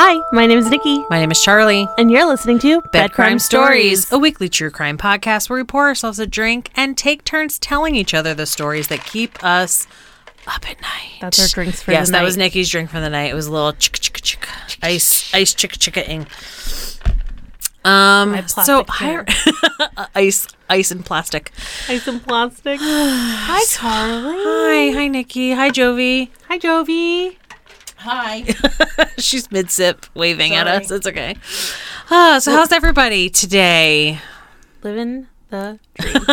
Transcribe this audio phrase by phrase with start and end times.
[0.00, 1.88] Hi, my name is Nikki, My name is Charlie.
[1.98, 5.88] and you're listening to Bed Crime Stories, a weekly true crime podcast where we pour
[5.88, 9.88] ourselves a drink and take turns telling each other the stories that keep us
[10.46, 11.18] up at night.
[11.20, 12.18] That's our drinks for yes, the night.
[12.18, 13.32] Yes, that was Nikki's drink for the night.
[13.32, 16.28] It was a little chicka chicka chicka ice ice chicka chicka ing.
[17.84, 18.84] Um, so
[20.14, 21.50] ice ice and plastic.
[21.88, 22.78] Ice and plastic.
[22.80, 24.92] Hi, Charlie.
[24.92, 25.54] Hi, hi Nikki.
[25.54, 26.28] Hi Jovi.
[26.46, 27.34] Hi, Jovi.
[27.98, 28.44] Hi.
[29.18, 30.90] She's mid sip waving at us.
[30.90, 31.36] It's okay.
[32.10, 34.20] Ah, so how's everybody today?
[34.82, 36.14] Living the dream.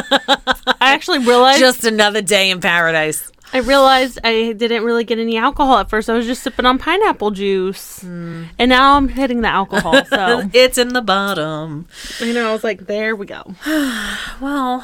[0.79, 3.31] I actually realized Just another day in paradise.
[3.53, 6.09] I realized I didn't really get any alcohol at first.
[6.09, 10.03] I was just sipping on pineapple juice, and now I'm hitting the alcohol.
[10.05, 11.87] So It's in the bottom.
[12.19, 13.55] you know, I was like, there we go.
[14.41, 14.83] Well,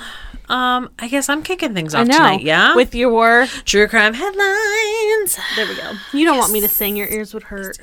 [0.52, 2.42] um, I guess I'm kicking things off tonight.
[2.42, 5.38] Yeah, with your true crime headlines.
[5.56, 5.94] there we go.
[6.12, 6.98] You don't want me to sing.
[6.98, 7.78] Your ears would hurt.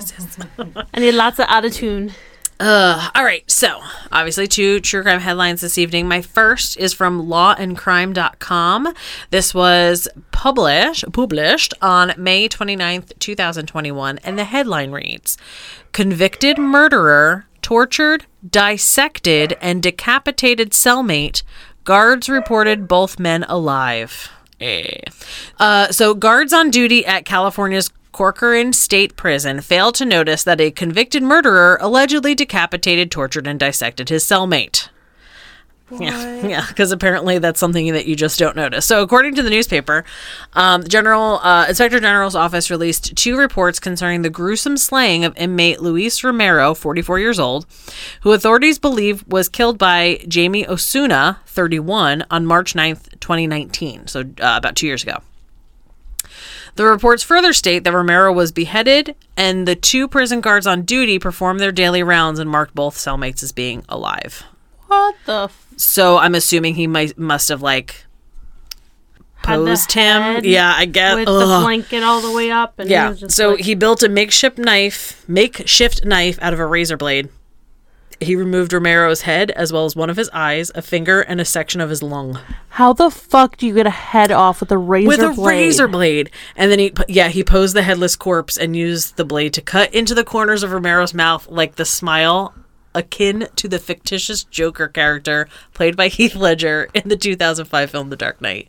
[0.94, 2.12] I need lots of out of tune.
[2.60, 3.48] Uh, all right.
[3.50, 6.08] So, obviously, two true crime headlines this evening.
[6.08, 8.94] My first is from lawandcrime.com.
[9.30, 15.38] This was published published on May 29th, 2021, and the headline reads
[15.92, 21.42] Convicted murderer tortured, dissected, and decapitated cellmate.
[21.88, 24.30] Guards reported both men alive.
[24.60, 25.00] Eh.
[25.58, 30.70] Uh, so, guards on duty at California's Corcoran State Prison failed to notice that a
[30.70, 34.90] convicted murderer allegedly decapitated, tortured, and dissected his cellmate.
[35.90, 38.84] Yeah, yeah, because apparently that's something that you just don't notice.
[38.86, 40.04] So, according to the newspaper,
[40.52, 45.36] um, the General uh, Inspector General's office released two reports concerning the gruesome slaying of
[45.36, 47.66] inmate Luis Romero, 44 years old,
[48.22, 54.06] who authorities believe was killed by Jamie Osuna, 31, on March 9th, 2019.
[54.08, 55.22] So, uh, about two years ago.
[56.76, 61.18] The reports further state that Romero was beheaded, and the two prison guards on duty
[61.18, 64.44] performed their daily rounds and marked both cellmates as being alive.
[64.88, 65.44] What the?
[65.44, 68.04] F- So I'm assuming he might must have like
[69.42, 70.44] posed him.
[70.44, 71.14] Yeah, I guess.
[71.16, 71.62] with the Ugh.
[71.62, 72.74] blanket all the way up.
[72.78, 73.10] And he Yeah.
[73.10, 76.96] was just So like- he built a makeshift knife, makeshift knife out of a razor
[76.96, 77.28] blade.
[78.20, 81.44] He removed Romero's head as well as one of his eyes, a finger, and a
[81.44, 82.36] section of his lung
[82.70, 85.46] How the fuck do you get a head off with a razor with a blade?
[85.56, 86.30] razor blade.
[86.56, 89.94] And then he, yeah, he posed the headless corpse and used the blade to cut
[89.94, 92.54] into the corners of Romero's mouth like the smile
[92.94, 98.16] akin to the fictitious Joker character played by Heath Ledger in the 2005 film The
[98.16, 98.68] Dark Knight.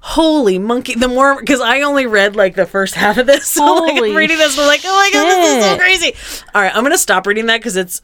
[0.00, 0.94] Holy monkey!
[0.96, 4.10] The more because I only read like the first half of this, so like Holy
[4.10, 6.44] I'm reading this, I'm like, oh my god, this is so crazy.
[6.54, 8.00] All right, I'm gonna stop reading that because it's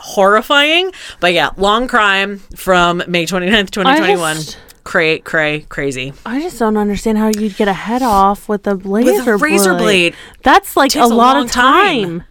[0.00, 0.90] horrifying.
[1.20, 4.36] But yeah, long crime from May 29th, 2021.
[4.36, 6.12] just- Cray, cray, crazy.
[6.26, 9.38] I just don't understand how you'd get a head off with a With razor a
[9.38, 10.14] razor blade.
[10.42, 12.20] That's like a lot of time.
[12.20, 12.24] time.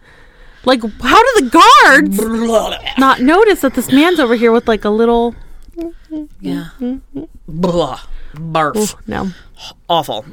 [0.64, 2.18] Like, how do the guards
[2.98, 5.34] not notice that this man's over here with like a little?
[6.40, 6.68] Yeah.
[7.48, 8.00] Blah.
[8.34, 8.94] Barf.
[9.06, 9.30] No,
[9.88, 10.24] Awful.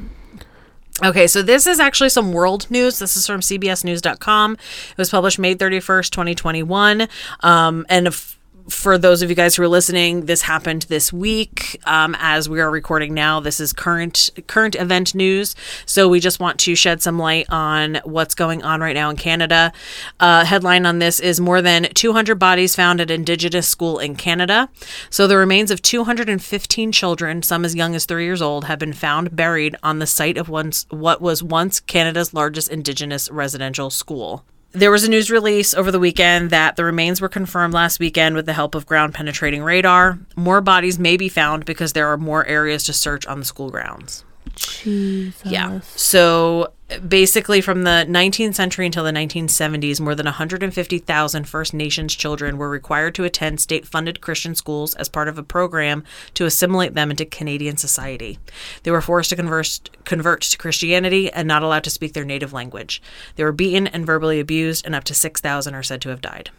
[1.03, 2.99] Okay, so this is actually some world news.
[2.99, 4.53] This is from CBSNews.com.
[4.53, 7.07] It was published May 31st, 2021.
[7.39, 8.37] Um, and if,
[8.69, 12.59] for those of you guys who are listening, this happened this week um, as we
[12.59, 13.39] are recording now.
[13.39, 15.55] This is current current event news.
[15.85, 19.15] So we just want to shed some light on what's going on right now in
[19.15, 19.71] Canada.
[20.19, 24.69] Uh, headline on this is more than 200 bodies found at Indigenous school in Canada.
[25.09, 28.93] So the remains of 215 children, some as young as three years old, have been
[28.93, 34.45] found buried on the site of once what was once Canada's largest Indigenous residential school.
[34.73, 38.35] There was a news release over the weekend that the remains were confirmed last weekend
[38.35, 40.17] with the help of ground penetrating radar.
[40.35, 43.69] More bodies may be found because there are more areas to search on the school
[43.69, 44.23] grounds.
[44.55, 45.41] Jesus.
[45.45, 45.81] Yeah.
[45.95, 46.73] So
[47.07, 52.69] basically, from the 19th century until the 1970s, more than 150,000 First Nations children were
[52.69, 56.03] required to attend state funded Christian schools as part of a program
[56.33, 58.39] to assimilate them into Canadian society.
[58.83, 62.53] They were forced to converse, convert to Christianity and not allowed to speak their native
[62.53, 63.01] language.
[63.35, 66.49] They were beaten and verbally abused, and up to 6,000 are said to have died.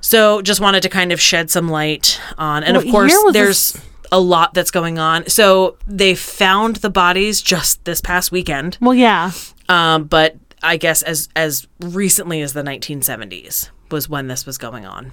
[0.00, 3.72] So, just wanted to kind of shed some light on, and What of course, there's
[3.72, 3.91] this?
[4.12, 5.26] A lot that's going on.
[5.28, 9.32] So they found the bodies just this past weekend, Well, yeah.
[9.68, 14.86] um, but I guess as as recently as the 1970s was when this was going
[14.86, 15.10] on.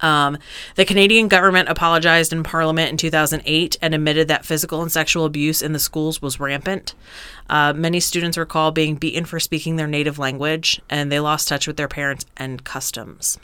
[0.00, 0.38] Um,
[0.74, 5.62] the Canadian government apologized in Parliament in 2008 and admitted that physical and sexual abuse
[5.62, 6.94] in the schools was rampant.
[7.48, 11.66] Uh, many students recall being beaten for speaking their native language, and they lost touch
[11.66, 13.38] with their parents and customs.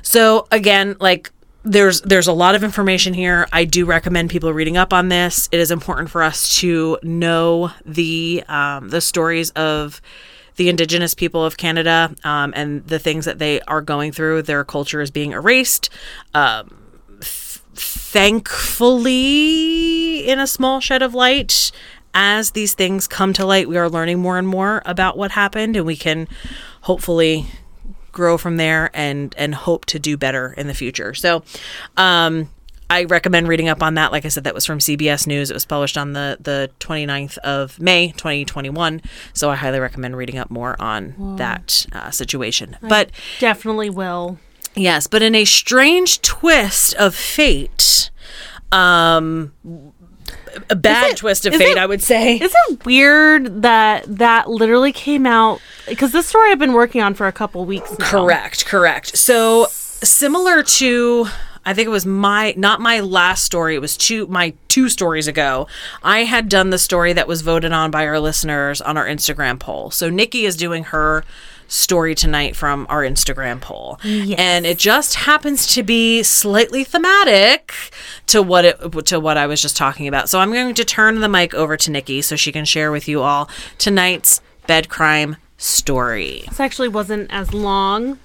[0.00, 1.30] So again, like
[1.64, 3.46] there's there's a lot of information here.
[3.52, 5.48] I do recommend people reading up on this.
[5.52, 10.00] It is important for us to know the um, the stories of
[10.56, 14.42] the Indigenous people of Canada um, and the things that they are going through.
[14.42, 15.88] Their culture is being erased.
[16.34, 16.76] Um,
[17.20, 19.08] th- thankfully,
[20.28, 21.72] in a small shed of light,
[22.12, 25.76] as these things come to light, we are learning more and more about what happened,
[25.76, 26.28] and we can
[26.82, 27.46] hopefully
[28.12, 31.14] grow from there and and hope to do better in the future.
[31.14, 31.42] So,
[31.96, 32.48] um,
[32.90, 34.12] I recommend reading up on that.
[34.12, 35.50] Like I said, that was from CBS News.
[35.50, 39.00] It was published on the, the 29th of May, 2021.
[39.32, 42.76] So I highly recommend reading up more on that uh, situation.
[42.82, 43.10] but
[43.40, 44.38] Definitely will.
[44.74, 48.10] yes, but in a strange twist of fate,
[48.72, 49.52] um,
[50.70, 52.36] a bad it- twist of fate, it- I would say.
[52.36, 55.60] Is it weird that that literally came out?
[55.88, 58.08] Because this story I've been working on for a couple weeks now.
[58.10, 59.16] Correct, correct.
[59.16, 59.66] So
[60.02, 61.26] similar to
[61.64, 65.28] I think it was my not my last story, it was two my two stories
[65.28, 65.68] ago.
[66.02, 69.60] I had done the story that was voted on by our listeners on our Instagram
[69.60, 69.90] poll.
[69.92, 71.24] So Nikki is doing her
[71.72, 73.98] story tonight from our Instagram poll.
[74.04, 77.72] And it just happens to be slightly thematic
[78.26, 78.76] to what it
[79.06, 80.28] to what I was just talking about.
[80.28, 83.08] So I'm going to turn the mic over to Nikki so she can share with
[83.08, 83.48] you all
[83.78, 86.44] tonight's bed crime story.
[86.48, 88.18] This actually wasn't as long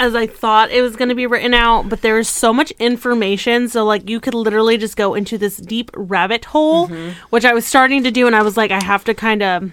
[0.00, 2.72] as I thought it was going to be written out, but there is so much
[2.72, 3.68] information.
[3.68, 7.12] So, like, you could literally just go into this deep rabbit hole, mm-hmm.
[7.30, 8.26] which I was starting to do.
[8.26, 9.70] And I was like, I have to kind of,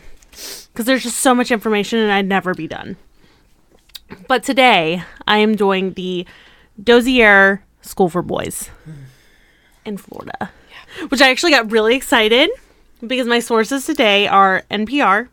[0.72, 2.98] because there's just so much information and I'd never be done.
[4.28, 6.26] But today, I am doing the
[6.82, 8.70] Dozier School for Boys
[9.86, 10.52] in Florida,
[11.10, 12.50] which I actually got really excited
[13.06, 15.30] because my sources today are NPR,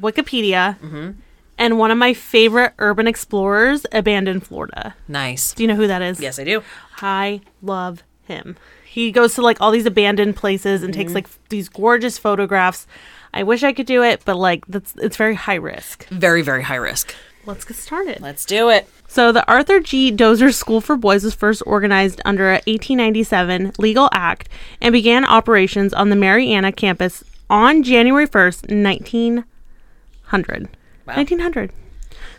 [0.00, 1.14] Wikipedia,
[1.58, 4.94] and one of my favorite urban explorers, Abandoned Florida.
[5.08, 5.54] Nice.
[5.54, 6.20] Do you know who that is?
[6.20, 6.62] Yes, I do.
[7.00, 8.56] I love him.
[8.84, 11.16] He goes to like all these abandoned places and takes mm-hmm.
[11.16, 12.86] like f- these gorgeous photographs.
[13.34, 16.06] I wish I could do it, but like that's it's very high risk.
[16.08, 17.14] Very, very high risk.
[17.44, 18.20] Let's get started.
[18.20, 18.88] Let's do it.
[19.08, 20.10] So, the Arthur G.
[20.10, 24.48] Dozier School for Boys was first organized under a 1897 legal act
[24.80, 30.68] and began operations on the Marianna campus on January 1st, 1900.
[31.06, 31.16] Wow.
[31.16, 31.72] 1900.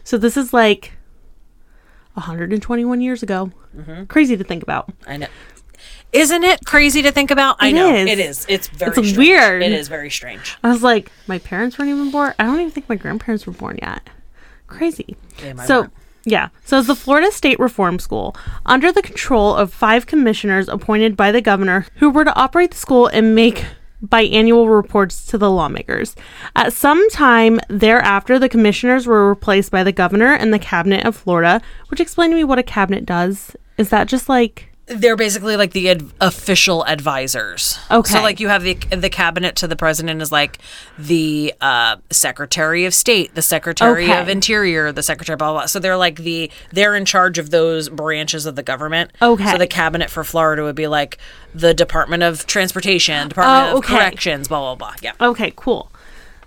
[0.04, 0.94] So, this is like
[2.13, 3.51] 121 years ago.
[3.75, 4.06] Mm-hmm.
[4.06, 4.92] Crazy to think about.
[5.06, 5.28] I know.
[6.13, 7.57] Isn't it crazy to think about?
[7.60, 7.94] I know.
[7.94, 8.07] is.
[8.10, 8.45] It is.
[8.48, 9.18] It's very It's strange.
[9.18, 9.63] weird.
[9.63, 10.57] It is very strange.
[10.63, 12.33] I was like, my parents weren't even born.
[12.38, 14.07] I don't even think my grandparents were born yet.
[14.68, 15.18] Crazy.
[15.44, 15.94] Yeah, so, weren't.
[16.25, 16.50] yeah.
[16.65, 21.31] So, it's the Florida State Reform School, under the control of five commissioners appointed by
[21.31, 23.66] the governor, who were to operate the school and make
[24.06, 26.16] biannual reports to the lawmakers.
[26.56, 31.16] At some time thereafter, the commissioners were replaced by the governor and the cabinet of
[31.16, 33.56] Florida, which explain to me what a cabinet does.
[33.77, 37.80] Is that just like They're basically like the ad- official advisors.
[37.92, 38.13] Okay.
[38.13, 40.60] So like you have the the cabinet to the president is like
[40.98, 44.19] the uh, secretary of state, the secretary Okay.
[44.22, 45.66] of interior, the secretary blah, blah blah.
[45.66, 49.12] So they're like the they're in charge of those branches of the government.
[49.22, 49.51] Okay.
[49.51, 51.18] So the cabinet for Florida would be like
[51.56, 53.84] the Department of Transportation, Department Oh, of.
[53.84, 54.95] Corrections, blah blah blah.
[55.01, 55.13] Yeah.
[55.22, 55.92] Okay, cool.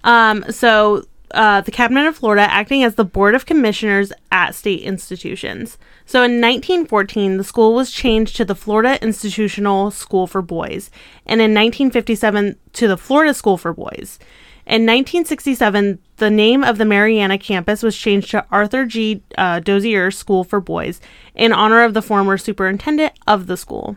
[0.04, 4.80] Um, so uh, the Cabinet of Florida acting as the Board of Commissioners at state
[4.82, 5.76] institutions.
[6.06, 10.90] So in 1914, the school was changed to the Florida Institutional School for Boys,
[11.26, 14.20] and in 1957 to the Florida School for Boys.
[14.66, 19.22] In 1967, the name of the Marianna campus was changed to Arthur G.
[19.38, 21.00] Uh, Dozier School for Boys
[21.34, 23.96] in honor of the former superintendent of the school.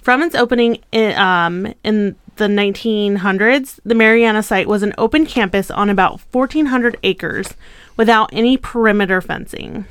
[0.00, 5.70] From its opening in, um, in the 1900s, the Marianna site was an open campus
[5.70, 7.54] on about 1,400 acres
[7.96, 9.84] without any perimeter fencing.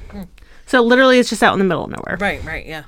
[0.65, 2.17] So literally, it's just out in the middle of nowhere.
[2.19, 2.43] Right.
[2.43, 2.65] Right.
[2.65, 2.83] Yeah.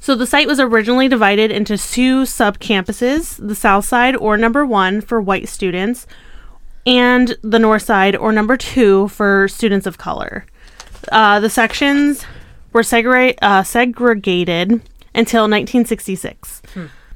[0.00, 4.66] So the site was originally divided into two sub campuses the south side, or number
[4.66, 6.06] one, for white students,
[6.84, 10.44] and the north side, or number two, for students of color.
[11.12, 12.24] Uh, the sections
[12.72, 14.70] were segre- uh, segregated
[15.14, 16.62] until 1966.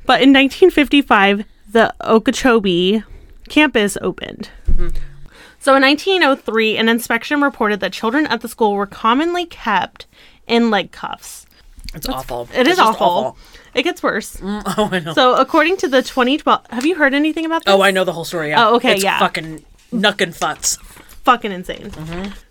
[0.05, 3.03] But in 1955, the Okeechobee
[3.49, 4.51] campus opened.
[5.67, 10.07] So in 1903, an inspection reported that children at the school were commonly kept
[10.47, 11.45] in leg cuffs.
[11.93, 12.49] It's awful.
[12.55, 13.37] It is It's just awful.
[13.75, 14.41] It gets worse.
[14.45, 15.13] Oh, I know.
[15.13, 17.75] So, according to the 2012, have you heard anything about this?
[17.75, 18.51] oh, I know the whole story.
[18.51, 18.65] Yeah.
[18.65, 19.19] Oh, okay, It's yeah.
[19.19, 20.81] Fucking knuckin' futz.
[21.25, 21.91] Fucking insane.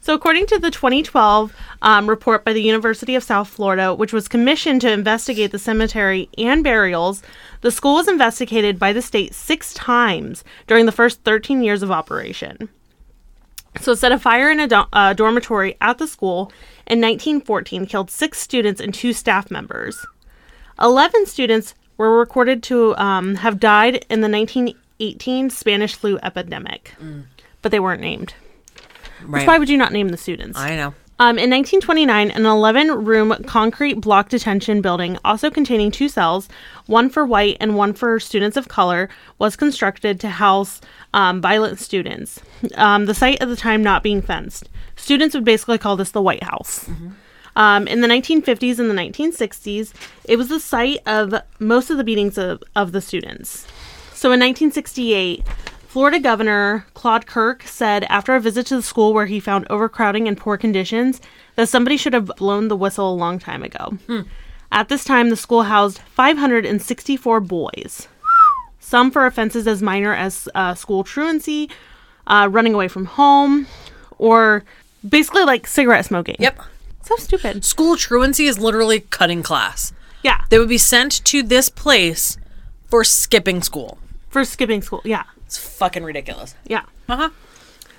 [0.02, 4.28] So, according to the 2012 um, report by the University of South Florida, which was
[4.28, 7.24] commissioned to investigate the cemetery and burials,
[7.62, 11.92] the school was investigated by the state six times during the first 13 years of
[11.92, 12.68] operation.
[13.82, 16.52] So, it set a fire in a do- uh, dormitory at the school
[16.88, 20.06] in 1914, killed six students and two staff members.
[20.82, 26.94] 11 students were recorded to um, have died in the 1918 Spanish flu epidemic.
[27.62, 28.34] but they weren't named.
[29.24, 29.48] Right.
[29.48, 30.58] Why would you not name the students?
[30.60, 30.94] I know.
[31.18, 36.50] Um, in 1929, an 11 room concrete block detention building, also containing two cells,
[36.88, 39.08] one for white and one for students of color,
[39.40, 40.82] was constructed to house
[41.14, 42.42] um, violent students.
[42.76, 44.70] Um, the site at the time not being fenced.
[44.98, 46.90] Students would basically call this the White House.
[47.56, 49.94] Um, in the 1950s and the 1960s,
[50.26, 53.66] it was the site of most of the beatings of, of the students.
[54.14, 55.44] So in 1968,
[55.96, 60.28] Florida Governor Claude Kirk said after a visit to the school where he found overcrowding
[60.28, 61.22] and poor conditions
[61.56, 63.98] that somebody should have blown the whistle a long time ago.
[64.74, 68.10] At this time, the school housed 564 boys,
[68.78, 71.70] some for offenses as minor as uh, school truancy,
[72.28, 73.66] uh, running away from home,
[74.18, 74.66] or
[75.08, 76.36] basically like cigarette smoking.
[76.40, 76.60] Yep.
[77.04, 77.64] So stupid.
[77.64, 79.94] School truancy is literally cutting class.
[80.24, 80.44] Yeah.
[80.50, 82.38] They would be sent to this place
[82.84, 83.98] for skipping school.
[84.28, 85.00] For skipping school.
[85.06, 85.24] Yeah.
[85.46, 86.56] It's fucking ridiculous.
[86.66, 86.84] Yeah.
[87.08, 87.30] Uh huh.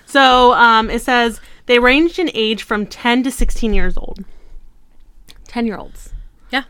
[0.06, 4.24] So um, it says they ranged in age from 10 to 16 years old.
[5.48, 6.12] 10 year olds.
[6.50, 6.64] Yeah.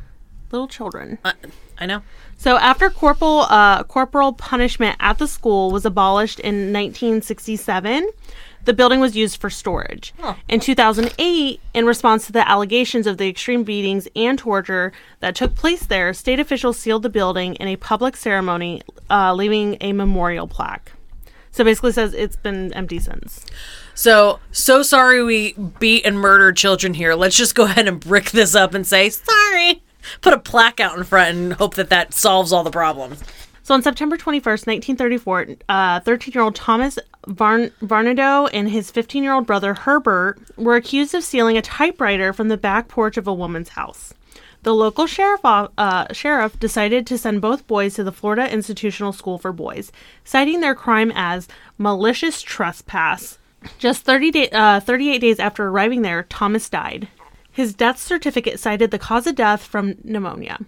[0.50, 1.18] Little children.
[1.24, 1.34] I,
[1.78, 2.02] I know.
[2.36, 8.08] So after corporal uh, corporal punishment at the school was abolished in 1967,
[8.66, 10.12] the building was used for storage.
[10.48, 15.54] In 2008, in response to the allegations of the extreme beatings and torture that took
[15.54, 20.46] place there, state officials sealed the building in a public ceremony, uh, leaving a memorial
[20.46, 20.92] plaque.
[21.52, 23.46] So basically, says it's been empty since.
[23.94, 27.14] So, so sorry we beat and murdered children here.
[27.14, 29.82] Let's just go ahead and brick this up and say sorry.
[30.20, 33.22] Put a plaque out in front and hope that that solves all the problems.
[33.62, 35.56] So on September 21st, 1934,
[36.04, 41.14] 13 year old Thomas Varn- Varnado and his 15 year old brother Herbert were accused
[41.14, 44.14] of stealing a typewriter from the back porch of a woman's house.
[44.62, 49.38] The local sheriff, uh, sheriff decided to send both boys to the Florida Institutional School
[49.38, 49.92] for Boys,
[50.24, 51.46] citing their crime as
[51.78, 53.38] malicious trespass.
[53.78, 57.08] Just 30 day, uh, 38 days after arriving there, Thomas died.
[57.52, 60.58] His death certificate cited the cause of death from pneumonia.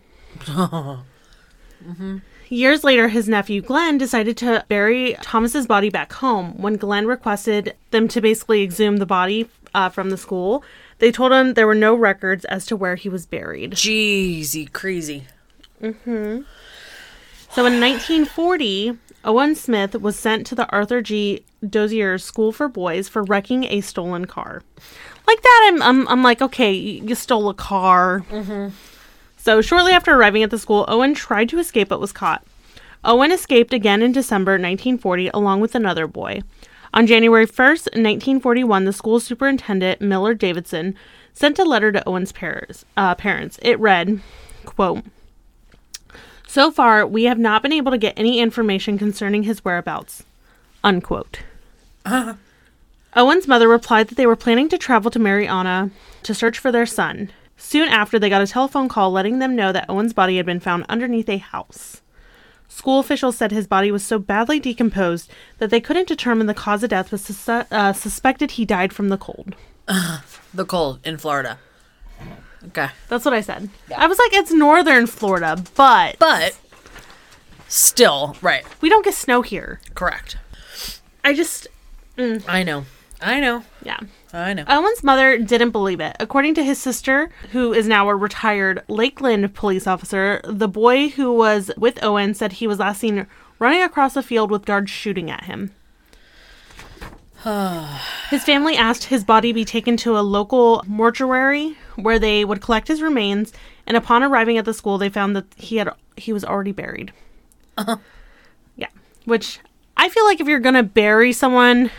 [2.51, 6.57] Years later, his nephew Glenn decided to bury Thomas's body back home.
[6.57, 10.65] When Glenn requested them to basically exhume the body uh, from the school,
[10.99, 13.73] they told him there were no records as to where he was buried.
[13.73, 15.25] Jeezy, crazy.
[15.83, 16.43] Mm-hmm.
[17.51, 21.45] So in 1940, Owen Smith was sent to the Arthur G.
[21.69, 24.63] Dozier School for Boys for wrecking a stolen car.
[25.27, 28.25] Like that, I'm, I'm, I'm like, okay, you you stole a car.
[29.39, 32.45] So shortly after arriving at the school, Owen tried to escape but was caught.
[33.05, 36.43] Owen escaped again in December 1940 along with another boy.
[36.93, 40.95] On January 1st, 1941, the school superintendent, Miller Davidson,
[41.33, 42.85] sent a letter to Owen's parents.
[42.97, 43.59] Uh, parents.
[43.63, 44.21] It read,
[44.65, 45.05] quote,
[46.49, 50.25] so far, we have not been able to get any information concerning his whereabouts.
[50.83, 51.41] Unquote.
[53.15, 55.91] Owen's mother replied that they were planning to travel to Marianna
[56.23, 57.31] to search for their son.
[57.61, 60.61] Soon after, they got a telephone call letting them know that Owen's body had been
[60.61, 62.01] found underneath a house.
[62.69, 66.83] School officials said his body was so badly decomposed that they couldn't determine the cause
[66.85, 69.55] of death, but sus- uh, suspected he died from the cold.
[70.55, 71.59] The cold in Florida.
[72.69, 72.89] Okay.
[73.09, 73.69] That's what I said.
[73.95, 76.59] I was like, it's northern Florida, but But
[77.69, 78.65] still, right.
[78.81, 79.81] we don't get snow here.
[79.95, 80.37] Correct.
[81.25, 81.67] I just,
[82.17, 82.85] I know.
[83.21, 83.65] I know.
[83.83, 83.99] yeah.
[84.33, 84.65] I know.
[84.69, 86.17] Owen's mother didn't believe it.
[86.21, 91.33] According to his sister, who is now a retired Lakeland police officer, the boy who
[91.33, 93.27] was with Owen said he was last seen
[93.59, 95.73] running across a field with guards shooting at him.
[98.31, 102.89] his family asked his body be taken to a local mortuary where they would collect
[102.89, 103.53] his remains,
[103.87, 107.13] and upon arriving at the school, they found that he had he was already buried.
[107.77, 107.97] Uh-huh.
[108.77, 108.89] Yeah,
[109.25, 109.61] which
[109.97, 111.91] I feel like if you're gonna bury someone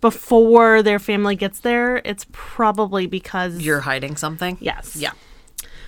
[0.00, 4.58] before their family gets there, it's probably because You're hiding something?
[4.60, 4.96] yes.
[4.96, 5.12] Yeah.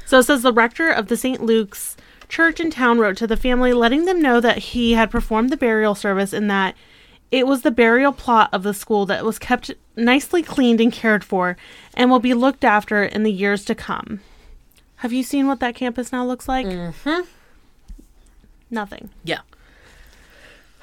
[0.07, 1.43] So it says the rector of the St.
[1.43, 1.97] Luke's
[2.29, 5.57] church in town wrote to the family, letting them know that he had performed the
[5.57, 6.75] burial service and that
[7.31, 11.23] it was the burial plot of the school that was kept nicely cleaned and cared
[11.25, 11.57] for
[11.93, 14.21] and will be looked after in the years to come.
[14.97, 16.67] Have you seen what that campus now looks like?
[16.67, 17.21] Mm-hmm.
[18.71, 19.11] Nothing.
[19.25, 19.41] Yeah.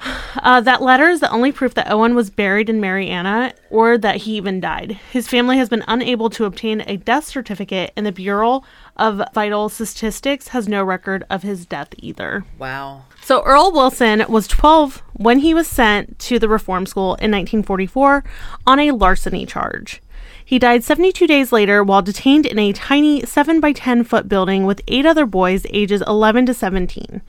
[0.42, 4.18] Uh, that letter is the only proof that Owen was buried in Marianna or that
[4.18, 4.92] he even died.
[5.10, 8.62] His family has been unable to obtain a death certificate, and the Bureau
[8.96, 12.44] of Vital Statistics has no record of his death either.
[12.58, 13.06] Wow.
[13.22, 18.22] So Earl Wilson was 12 when he was sent to the reform school in 1944
[18.66, 20.02] on a larceny charge.
[20.44, 24.64] He died 72 days later while detained in a tiny 7 by 10 foot building
[24.64, 27.20] with eight other boys ages 11 to 17.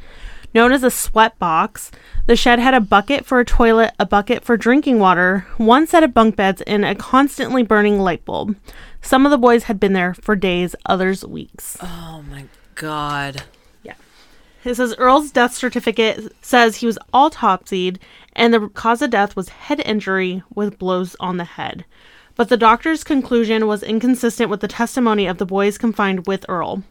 [0.53, 1.91] Known as a sweat box,
[2.25, 6.03] the shed had a bucket for a toilet, a bucket for drinking water, one set
[6.03, 8.55] of bunk beds, and a constantly burning light bulb.
[9.01, 11.77] Some of the boys had been there for days, others weeks.
[11.81, 13.43] Oh my god.
[13.83, 13.93] Yeah.
[14.63, 17.97] It says Earl's death certificate says he was autopsied
[18.33, 21.85] and the cause of death was head injury with blows on the head.
[22.35, 26.83] But the doctor's conclusion was inconsistent with the testimony of the boys confined with Earl.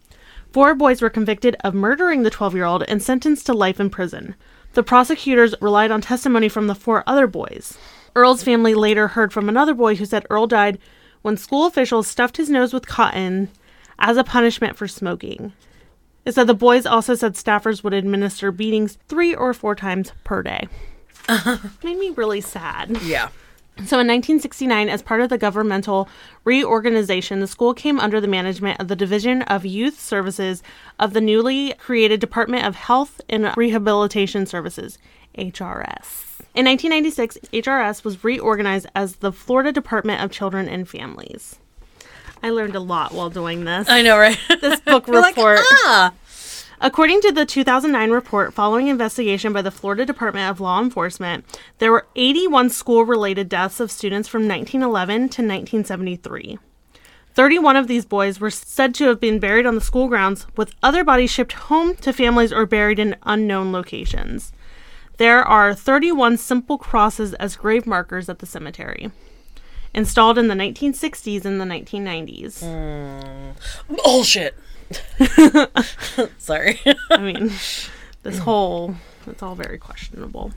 [0.53, 3.91] Four boys were convicted of murdering the 12 year old and sentenced to life in
[3.91, 4.35] prison.
[4.75, 7.79] The prosecutors relied on testimony from the four other boys.
[8.15, 10.79] Earl's family later heard from another boy who said Earl died
[11.23, 13.51] when school officials stuffed his nose with cotton
[13.99, 15.53] as a punishment for smoking.
[16.25, 20.43] It said the boys also said staffers would administer beatings three or four times per
[20.43, 20.69] day.
[21.85, 23.01] Made me really sad.
[23.03, 23.29] Yeah.
[23.85, 26.09] So in 1969, as part of the governmental
[26.45, 30.63] reorganization, the school came under the management of the Division of Youth Services
[30.99, 34.97] of the newly created Department of Health and Rehabilitation Services,
[35.37, 36.41] HRS.
[36.55, 41.57] In 1996, HRS was reorganized as the Florida Department of Children and Families.
[42.43, 43.89] I learned a lot while doing this.
[43.91, 44.39] I know, right?
[44.61, 45.61] This book You're like, report.
[45.63, 46.13] ah.
[46.81, 51.45] According to the 2009 report, following investigation by the Florida Department of Law Enforcement,
[51.79, 56.59] there were 81 school related deaths of students from 1911 to 1973.
[57.33, 60.75] 31 of these boys were said to have been buried on the school grounds, with
[60.83, 64.53] other bodies shipped home to families or buried in unknown locations.
[65.17, 69.11] There are 31 simple crosses as grave markers at the cemetery,
[69.95, 72.63] installed in the 1960s and the 1990s.
[72.63, 74.03] Mm.
[74.03, 74.55] Bullshit.
[76.39, 76.81] Sorry.
[77.11, 77.53] I mean,
[78.23, 80.53] this whole it's all very questionable.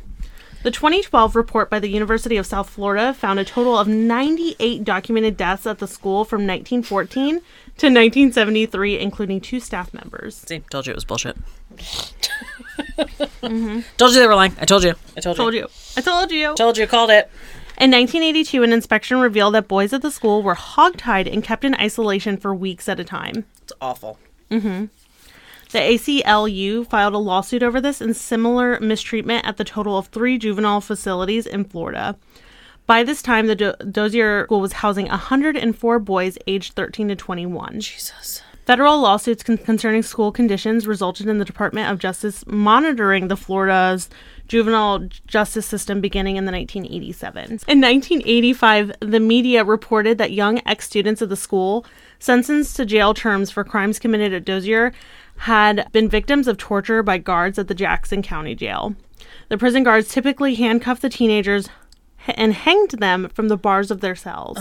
[0.61, 5.37] The 2012 report by the University of South Florida found a total of 98 documented
[5.37, 7.39] deaths at the school from 1914 to
[7.87, 10.35] 1973, including two staff members.
[10.35, 11.37] See, told you it was bullshit.
[13.41, 13.79] Mm-hmm.
[13.97, 14.53] Told you they were lying.
[14.59, 14.93] I told you.
[15.15, 15.43] I told you.
[15.43, 15.67] Told you.
[15.97, 16.55] I told you.
[16.55, 16.87] Told you.
[16.87, 17.29] Called it.
[17.79, 21.75] In 1982, an inspection revealed that boys at the school were hogtied and kept in
[21.75, 23.45] isolation for weeks at a time.
[23.69, 24.17] It's awful.
[24.49, 24.85] Mm-hmm.
[25.71, 30.39] The ACLU filed a lawsuit over this and similar mistreatment at the total of three
[30.39, 32.17] juvenile facilities in Florida.
[32.87, 37.79] By this time, the Do- Dozier School was housing 104 boys aged 13 to 21.
[37.79, 38.41] Jesus.
[38.69, 44.11] Federal lawsuits con- concerning school conditions resulted in the Department of Justice monitoring the Florida's
[44.47, 47.43] juvenile justice system beginning in the 1987.
[47.67, 51.83] In 1985, the media reported that young ex-students of the school
[52.19, 54.93] sentenced to jail terms for crimes committed at Dozier
[55.37, 58.95] had been victims of torture by guards at the Jackson County Jail.
[59.47, 61.69] The prison guards typically handcuffed the teenagers
[62.27, 64.59] and hanged them from the bars of their cells,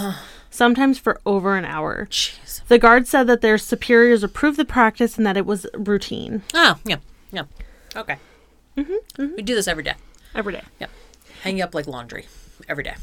[0.50, 2.06] sometimes for over an hour.
[2.10, 2.62] Jeez.
[2.68, 6.78] The guard said that their superiors approved the practice and that it was routine Oh,
[6.84, 6.96] yeah.
[7.32, 7.44] Yeah.
[7.96, 8.16] Okay.
[8.76, 9.94] Mm-hmm, We do this every day.
[10.34, 10.62] every day.
[10.80, 10.90] Yep.
[11.42, 12.26] Hang you up like laundry
[12.68, 12.94] every day.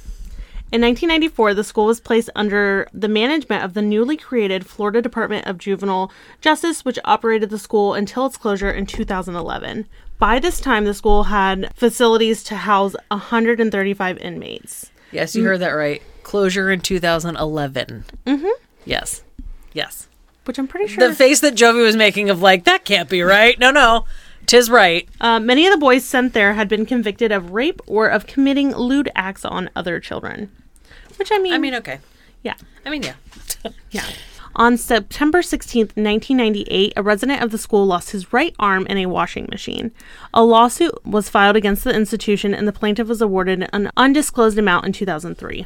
[0.71, 5.45] In 1994, the school was placed under the management of the newly created Florida Department
[5.47, 9.86] of Juvenile Justice, which operated the school until its closure in 2011.
[10.17, 14.91] By this time, the school had facilities to house 135 inmates.
[15.12, 16.01] Yes, you heard that right.
[16.26, 18.04] Closure in 2011.
[18.26, 18.48] Mm-hmm.
[18.84, 19.24] Yes.
[19.74, 20.08] Yes.
[20.46, 21.08] Which I'm pretty sure.
[21.08, 23.58] The face that Jovi was making of like, that can't be right.
[23.60, 24.06] No, no.
[24.48, 25.08] Tis right.
[25.22, 28.76] uh, many of the boys sent there had been convicted of rape or of committing
[28.76, 30.52] lewd acts on other children.
[31.18, 32.00] Which I mean, I mean, okay.
[32.44, 32.56] yeah.
[32.86, 33.14] I mean, yeah.
[33.92, 34.06] Yeah.
[34.56, 39.06] On September 16th, 1998, a resident of the school lost his right arm in a
[39.06, 39.92] washing machine.
[40.34, 44.86] A lawsuit was filed against the institution, and the plaintiff was awarded an undisclosed amount
[44.86, 45.66] in 2003.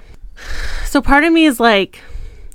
[0.85, 2.01] So part of me is like,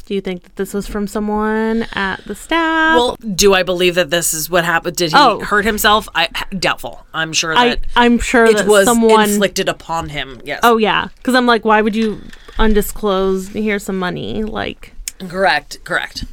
[0.06, 2.96] do you think that this was from someone at the staff?
[2.96, 4.96] Well, do I believe that this is what happened?
[4.96, 5.40] Did he Oh.
[5.40, 6.08] hurt himself?
[6.14, 7.06] I doubtful.
[7.14, 9.30] I'm sure that I'm sure it that was someone.
[9.30, 10.40] inflicted upon him.
[10.44, 10.60] Yes.
[10.62, 11.08] oh, yeah.
[11.16, 12.20] Because I'm like, why would you
[12.58, 13.48] undisclose?
[13.48, 14.42] Here's some money.
[14.44, 14.92] Like,
[15.28, 15.78] correct.
[15.84, 16.24] Correct.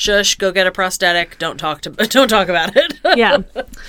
[0.00, 0.36] Shush.
[0.36, 1.36] Go get a prosthetic.
[1.38, 1.90] Don't talk to.
[2.08, 2.98] Don't talk about it.
[3.16, 3.42] yeah.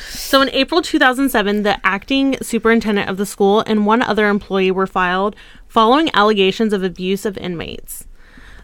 [0.09, 4.87] So in April 2007, the acting superintendent of the school and one other employee were
[4.87, 5.37] filed
[5.69, 8.07] following allegations of abuse of inmates.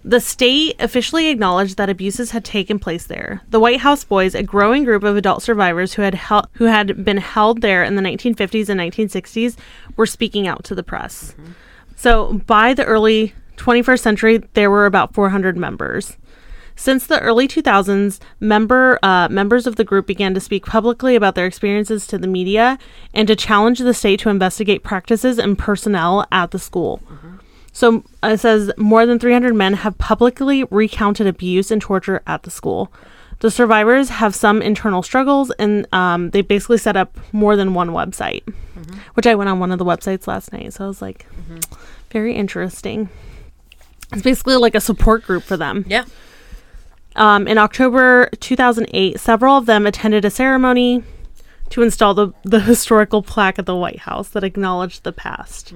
[0.04, 3.42] The state officially acknowledged that abuses had taken place there.
[3.50, 7.06] The White House Boys, a growing group of adult survivors who had hel- who had
[7.06, 9.56] been held there in the 1950s and 1960s,
[9.96, 11.32] were speaking out to the press.
[11.32, 11.52] Mm-hmm.
[11.96, 16.18] So by the early 21st century, there were about 400 members.
[16.78, 21.34] Since the early 2000s, member uh, members of the group began to speak publicly about
[21.34, 22.78] their experiences to the media
[23.16, 27.02] and to challenge the state to investigate practices and personnel at the school.
[27.74, 32.44] So uh, it says more than 300 men have publicly recounted abuse and torture at
[32.44, 32.94] the school.
[33.40, 37.90] The survivors have some internal struggles, and um, they basically set up more than one
[37.90, 38.42] website,
[39.14, 40.74] which I went on one of the websites last night.
[40.74, 41.28] So I was like,
[42.12, 43.10] very interesting.
[44.12, 45.86] It's basically like a support group for them.
[45.88, 46.06] Yeah.
[47.18, 51.04] Um, in October 2008, several of them attended a ceremony
[51.70, 55.74] to install the, the historical plaque at the White House that acknowledged the past.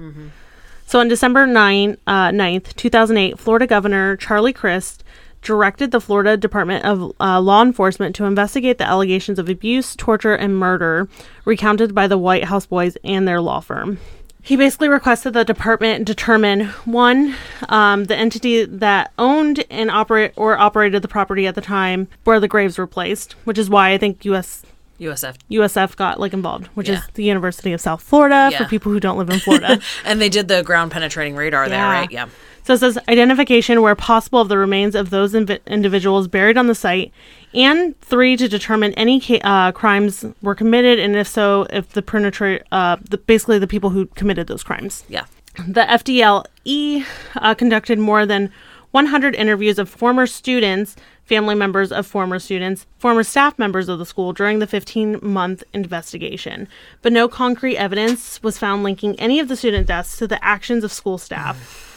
[0.86, 5.04] So on December 9, uh, 9th, 2008, Florida Governor Charlie Crist
[5.42, 10.34] directed the Florida Department of uh, Law Enforcement to investigate the allegations of abuse, torture,
[10.34, 11.08] and murder
[11.44, 13.98] recounted by the White House boys and their law firm.
[14.44, 17.34] He basically requested the department determine one,
[17.68, 22.40] um, the entity that owned and operate or operated the property at the time where
[22.40, 24.62] the graves were placed, which is why I think US
[25.00, 25.36] USF.
[25.50, 26.96] USF got like involved, which Yeah.
[26.98, 29.80] is the University of South Florida for people who don't live in Florida.
[30.04, 32.10] And they did the ground penetrating radar there, right?
[32.10, 32.26] Yeah.
[32.64, 36.68] So it says identification where possible of the remains of those invi- individuals buried on
[36.68, 37.12] the site,
[37.54, 42.02] and three to determine any ca- uh, crimes were committed, and if so, if the
[42.02, 45.04] perpetrator, uh, the, basically the people who committed those crimes.
[45.08, 45.26] Yeah.
[45.66, 47.04] The FDLE
[47.36, 48.50] uh, conducted more than
[48.92, 54.06] 100 interviews of former students, family members of former students, former staff members of the
[54.06, 56.68] school during the 15 month investigation.
[57.00, 60.84] But no concrete evidence was found linking any of the student deaths to the actions
[60.84, 61.90] of school staff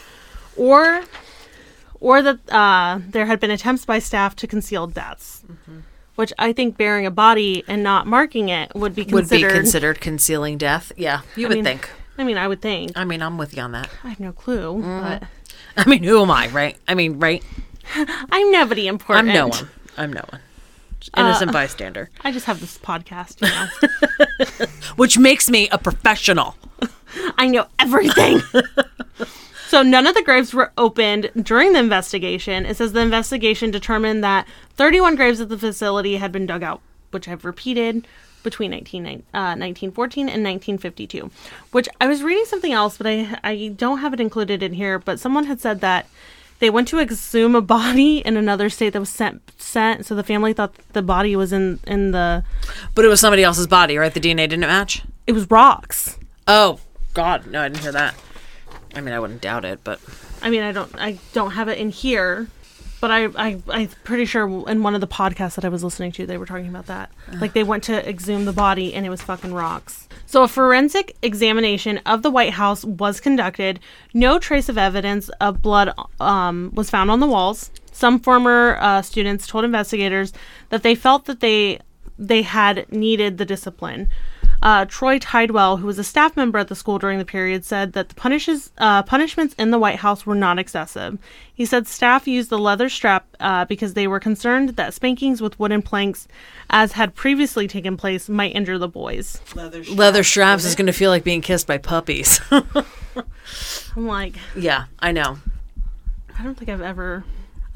[0.56, 1.02] or
[2.00, 5.44] or that uh, there had been attempts by staff to conceal deaths.
[6.16, 9.48] Which I think burying a body and not marking it would be Would considered.
[9.48, 10.90] be considered concealing death.
[10.96, 11.20] Yeah.
[11.36, 11.90] You I would mean, think.
[12.16, 12.92] I mean, I would think.
[12.96, 13.90] I mean, I'm with you on that.
[14.02, 15.24] I have no clue, but
[15.76, 16.78] I mean, who am I, right?
[16.88, 17.44] I mean, right?
[17.94, 19.28] I'm nobody important.
[19.28, 19.68] I'm no one.
[19.98, 20.40] I'm no one.
[21.18, 22.08] Innocent bystander.
[22.24, 24.66] I just have this podcast, you know.
[24.96, 26.56] Which makes me a professional.
[27.36, 28.40] I know everything.
[29.76, 32.64] So none of the graves were opened during the investigation.
[32.64, 36.80] It says the investigation determined that 31 graves at the facility had been dug out,
[37.10, 38.08] which I've repeated
[38.42, 41.30] between 19, uh, 1914 and 1952.
[41.72, 44.98] Which I was reading something else, but I I don't have it included in here.
[44.98, 46.06] But someone had said that
[46.58, 50.24] they went to exhume a body in another state that was sent sent, so the
[50.24, 52.44] family thought the body was in in the
[52.94, 54.14] But it was somebody else's body, right?
[54.14, 55.02] The DNA didn't match?
[55.26, 56.18] it was rocks.
[56.48, 56.80] Oh,
[57.12, 57.46] God.
[57.48, 58.14] No, I didn't hear that.
[58.96, 60.00] I mean, I wouldn't doubt it, but
[60.42, 62.48] I mean, I don't, I don't have it in here,
[63.00, 66.12] but I, I, I'm pretty sure in one of the podcasts that I was listening
[66.12, 67.10] to, they were talking about that.
[67.40, 70.08] Like they went to exhume the body, and it was fucking rocks.
[70.24, 73.80] So a forensic examination of the White House was conducted.
[74.14, 77.70] No trace of evidence of blood um, was found on the walls.
[77.92, 80.32] Some former uh, students told investigators
[80.70, 81.80] that they felt that they
[82.18, 84.08] they had needed the discipline.
[84.62, 87.92] Uh, Troy Tidwell, who was a staff member at the school during the period, said
[87.92, 91.18] that the punishes, uh, punishments in the White House were not excessive.
[91.52, 95.58] He said staff used the leather strap uh, because they were concerned that spankings with
[95.58, 96.26] wooden planks,
[96.70, 99.40] as had previously taken place, might injure the boys.
[99.54, 102.40] leather straps is going to feel like being kissed by puppies.
[102.50, 105.38] I'm like, yeah, I know.
[106.38, 107.24] I don't think I've ever.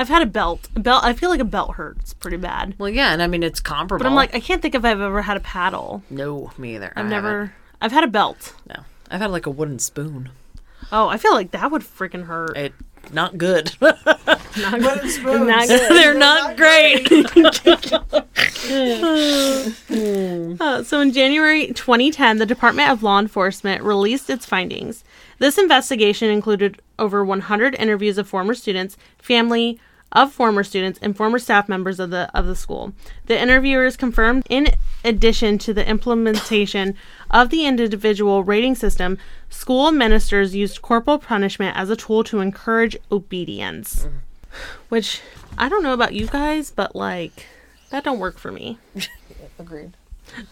[0.00, 0.66] I've had a belt.
[0.74, 1.04] A belt.
[1.04, 2.74] I feel like a belt hurts pretty bad.
[2.78, 4.02] Well, yeah, and I mean, it's comparable.
[4.02, 6.02] But I'm like, I can't think if I've ever had a paddle.
[6.08, 6.90] no, me either.
[6.96, 7.38] I've I never.
[7.40, 7.52] haven't.
[7.82, 8.54] I've had a belt.
[8.66, 8.76] No.
[9.10, 10.30] I've had like a wooden spoon.
[10.90, 12.56] Oh, I feel like that would freaking hurt.
[12.56, 12.72] It,
[13.12, 13.76] not good.
[13.80, 15.46] Wooden spoons.
[15.46, 15.90] Not good.
[15.90, 17.10] They're not great.
[20.60, 25.04] Uh, so in January 2010, the Department of Law Enforcement released its findings.
[25.38, 29.80] This investigation included over 100 interviews of former students, family
[30.12, 32.92] of former students, and former staff members of the of the school.
[33.26, 34.68] The interviewers confirmed, in
[35.04, 36.94] addition to the implementation
[37.30, 39.18] of the individual rating system,
[39.48, 44.08] school ministers used corporal punishment as a tool to encourage obedience.
[44.88, 45.20] Which
[45.56, 47.46] I don't know about you guys, but like
[47.90, 48.78] that don't work for me.
[49.58, 49.92] Agreed.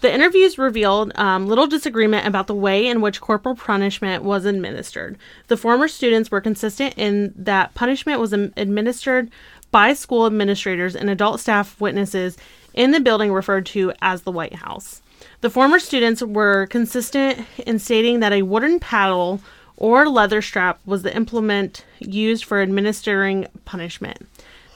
[0.01, 5.19] The interviews revealed um, little disagreement about the way in which corporal punishment was administered.
[5.49, 9.31] The former students were consistent in that punishment was administered
[9.71, 12.37] by school administrators and adult staff witnesses
[12.75, 15.03] in the building referred to as the White House.
[15.41, 19.41] The former students were consistent in stating that a wooden paddle
[19.77, 24.29] or leather strap was the implement used for administering punishment.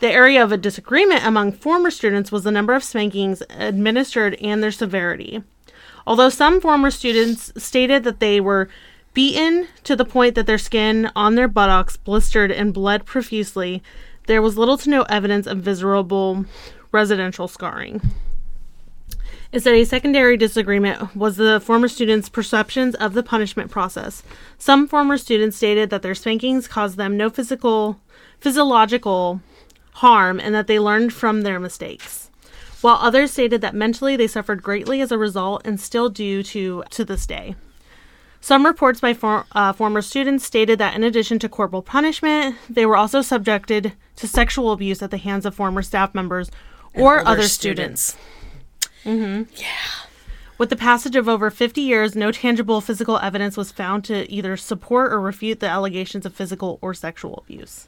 [0.03, 4.61] The area of a disagreement among former students was the number of spankings administered and
[4.61, 5.45] their severity.
[6.05, 8.69] Although some former students stated that they were
[9.15, 13.81] beaten to the point that their skin on their buttocks blistered and bled profusely,
[14.27, 16.47] there was little to no evidence of visible
[16.91, 18.01] residential scarring.
[19.57, 24.25] Said a secondary disagreement was the former students' perceptions of the punishment process.
[24.59, 28.01] Some former students stated that their spankings caused them no physical,
[28.41, 29.41] physiological
[29.95, 32.29] harm and that they learned from their mistakes.
[32.81, 36.83] while others stated that mentally they suffered greatly as a result and still do to
[36.91, 37.55] to this day.
[38.41, 42.85] Some reports by for, uh, former students stated that in addition to corporal punishment, they
[42.85, 46.51] were also subjected to sexual abuse at the hands of former staff members
[46.95, 48.17] or other students.
[49.55, 49.67] Yeah.
[50.59, 54.57] With the passage of over 50 years, no tangible physical evidence was found to either
[54.57, 57.87] support or refute the allegations of physical or sexual abuse.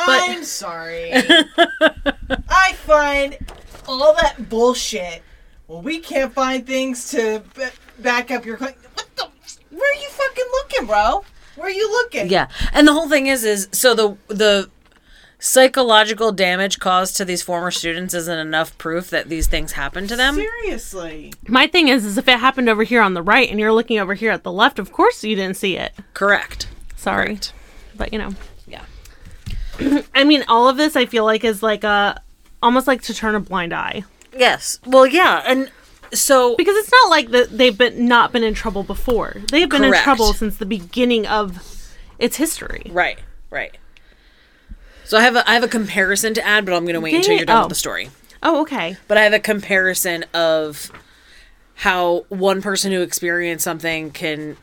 [0.00, 1.10] I'm sorry.
[2.48, 3.36] I find
[3.86, 5.22] all that bullshit.
[5.66, 7.64] Well, we can't find things to b-
[7.98, 8.74] back up your claim.
[8.94, 9.28] What the?
[9.70, 11.24] Where are you fucking looking, bro?
[11.56, 12.28] Where are you looking?
[12.30, 14.70] Yeah, and the whole thing is, is so the the
[15.40, 20.16] psychological damage caused to these former students isn't enough proof that these things happened to
[20.16, 20.34] them.
[20.34, 21.32] Seriously.
[21.46, 23.98] My thing is, is if it happened over here on the right and you're looking
[24.00, 25.92] over here at the left, of course you didn't see it.
[26.14, 26.68] Correct.
[26.96, 27.52] Sorry, Correct.
[27.96, 28.34] but you know, Yeah.
[30.14, 32.20] I mean, all of this I feel like is like a
[32.62, 34.02] almost like to turn a blind eye
[34.36, 34.78] Yes.
[34.86, 35.70] Well, yeah, and
[36.12, 39.36] so because it's not like that they've been not been in trouble before.
[39.50, 42.82] They have been in trouble since the beginning of its history.
[42.90, 43.18] right,
[43.50, 43.76] right.
[45.04, 47.14] So I have a I have a comparison to add, but I'm going to wait
[47.14, 47.60] until you're done Oh.
[47.62, 48.10] with the story.
[48.42, 48.96] Oh, okay.
[49.08, 50.92] But I have a comparison of
[51.76, 54.56] how one person who experienced something can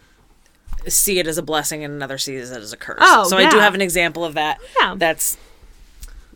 [0.87, 2.99] see it as a blessing and another sees it as a curse.
[3.01, 4.59] Oh, so I do have an example of that.
[4.79, 4.95] Yeah.
[4.97, 5.37] That's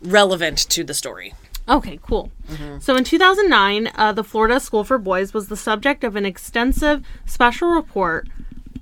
[0.02, 1.34] relevant to the story.
[1.68, 2.32] Okay, cool.
[2.48, 2.78] Mm-hmm.
[2.80, 7.04] So in 2009, uh, the Florida School for Boys was the subject of an extensive
[7.26, 8.28] special report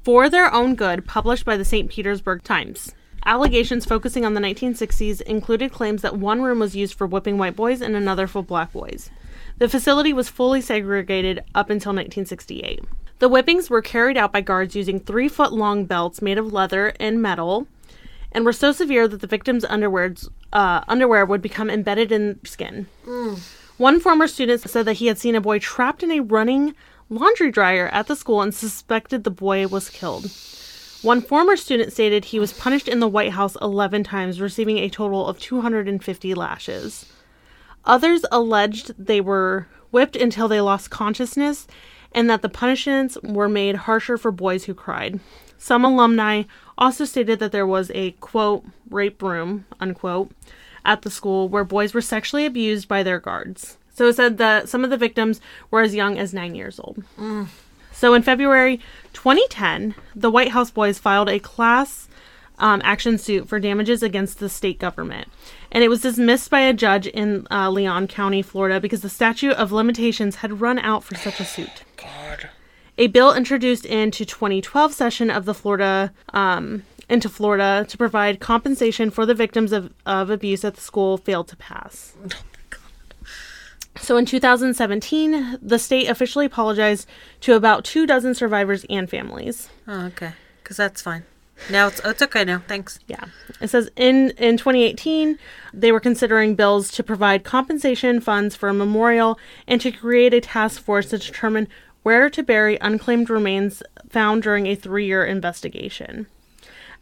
[0.02, 1.90] for their own good published by the St.
[1.90, 2.94] Petersburg Times.
[3.26, 7.56] Allegations focusing on the 1960s included claims that one room was used for whipping white
[7.56, 9.10] boys and another for black boys.
[9.58, 12.80] The facility was fully segregated up until 1968.
[13.18, 16.94] The whippings were carried out by guards using three foot long belts made of leather
[17.00, 17.66] and metal
[18.30, 22.86] and were so severe that the victim's uh, underwear would become embedded in skin.
[23.76, 26.74] One former student said that he had seen a boy trapped in a running
[27.08, 30.30] laundry dryer at the school and suspected the boy was killed.
[31.02, 34.90] One former student stated he was punished in the White House 11 times, receiving a
[34.90, 37.06] total of 250 lashes.
[37.84, 41.66] Others alleged they were whipped until they lost consciousness
[42.18, 45.20] and that the punishments were made harsher for boys who cried.
[45.56, 46.42] Some alumni
[46.76, 50.32] also stated that there was a quote rape room unquote
[50.84, 53.78] at the school where boys were sexually abused by their guards.
[53.94, 57.04] So it said that some of the victims were as young as nine years old.
[57.92, 58.80] So in February
[59.12, 62.08] 2010, the White House boys filed a class
[62.58, 65.28] um, action suit for damages against the state government.
[65.70, 69.52] And it was dismissed by a judge in uh, Leon County, Florida, because the statute
[69.52, 71.84] of limitations had run out for such a suit.
[71.96, 72.48] God.
[72.96, 79.10] A bill introduced into 2012 session of the Florida um, into Florida to provide compensation
[79.10, 82.14] for the victims of, of abuse at the school failed to pass.
[82.18, 82.30] Oh my
[82.70, 83.30] god.
[84.00, 87.08] so in 2017, the state officially apologized
[87.42, 89.68] to about two dozen survivors and families.
[89.86, 90.32] Oh, okay.
[90.62, 91.24] Because that's fine.
[91.70, 92.62] Now it's it's okay now.
[92.66, 92.98] Thanks.
[93.06, 93.24] Yeah.
[93.60, 95.38] It says in in 2018,
[95.72, 100.40] they were considering bills to provide compensation funds for a memorial and to create a
[100.40, 101.68] task force to determine
[102.02, 106.26] where to bury unclaimed remains found during a 3-year investigation.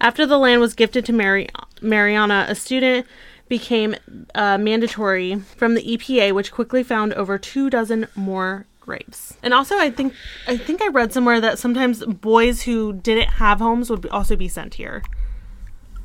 [0.01, 1.49] After the land was gifted to Mary
[1.81, 3.07] Marianna, a student
[3.49, 3.95] became
[4.35, 9.37] uh, mandatory from the EPA, which quickly found over two dozen more graves.
[9.43, 10.15] And also, I think
[10.47, 14.49] I think I read somewhere that sometimes boys who didn't have homes would also be
[14.49, 15.03] sent here.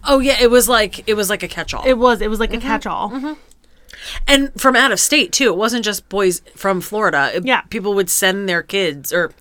[0.04, 1.84] Oh yeah, it was like it was like a catch-all.
[1.86, 2.68] It was it was like a mm-hmm.
[2.68, 3.12] catch-all.
[3.12, 3.34] Mm-hmm.
[4.28, 5.50] and from out of state too.
[5.50, 7.30] It wasn't just boys from Florida.
[7.36, 7.62] It- Yeah.
[7.70, 9.32] people would send their kids, or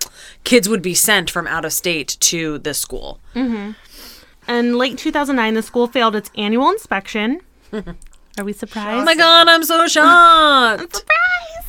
[0.45, 3.21] kids would be sent from out of state to this school.
[3.35, 3.73] Mm-hmm.
[4.51, 7.41] In late 2009, the school failed its annual inspection.
[7.73, 9.03] Are we surprised?
[9.03, 10.97] Oh my god, I'm so shocked.
[10.97, 11.60] surprised.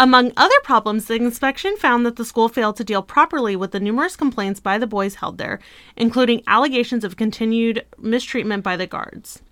[0.00, 3.80] Among other problems, the inspection found that the school failed to deal properly with the
[3.80, 5.60] numerous complaints by the boys held there,
[5.96, 9.42] including allegations of continued mistreatment by the guards.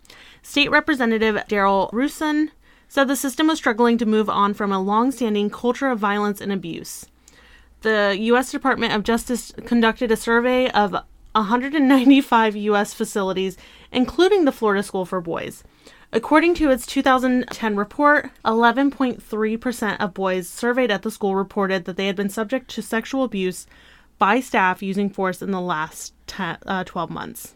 [0.42, 2.50] State Representative Darryl Rouson
[2.88, 6.50] said the system was struggling to move on from a long-standing culture of violence and
[6.50, 7.06] abuse.
[7.82, 8.50] The U.S.
[8.50, 10.92] Department of Justice conducted a survey of
[11.32, 12.92] 195 U.S.
[12.92, 13.56] facilities,
[13.92, 15.62] including the Florida School for Boys.
[16.12, 22.06] According to its 2010 report, 11.3% of boys surveyed at the school reported that they
[22.06, 23.66] had been subject to sexual abuse
[24.18, 27.54] by staff using force in the last 10, uh, 12 months.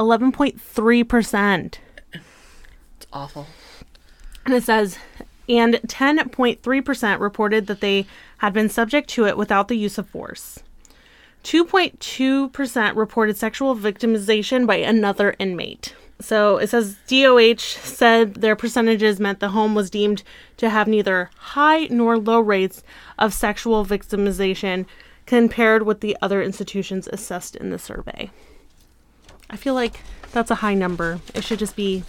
[0.00, 1.74] 11.3%.
[2.12, 3.46] It's awful.
[4.44, 4.98] And it says,
[5.48, 8.06] and 10.3% reported that they
[8.38, 10.58] had been subject to it without the use of force.
[11.44, 15.94] 2.2% reported sexual victimization by another inmate.
[16.20, 20.22] So it says DOH said their percentages meant the home was deemed
[20.56, 22.82] to have neither high nor low rates
[23.18, 24.86] of sexual victimization
[25.26, 28.30] compared with the other institutions assessed in the survey.
[29.50, 30.00] I feel like
[30.32, 31.20] that's a high number.
[31.34, 32.04] It should just be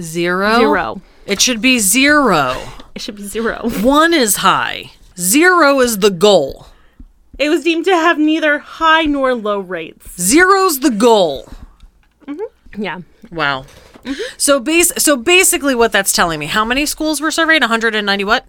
[0.00, 0.58] Zero.
[0.58, 1.00] zero.
[1.26, 2.54] It should be zero.
[2.94, 3.70] It should be zero.
[3.82, 4.92] One is high.
[5.18, 6.66] Zero is the goal.
[7.38, 10.20] It was deemed to have neither high nor low rates.
[10.20, 11.44] Zero's the goal.
[12.26, 12.40] Mm-hmm.
[12.78, 13.00] Yeah.
[13.30, 13.66] Wow.
[14.36, 17.62] So base so basically what that's telling me, how many schools were surveyed?
[17.62, 18.46] 190 what?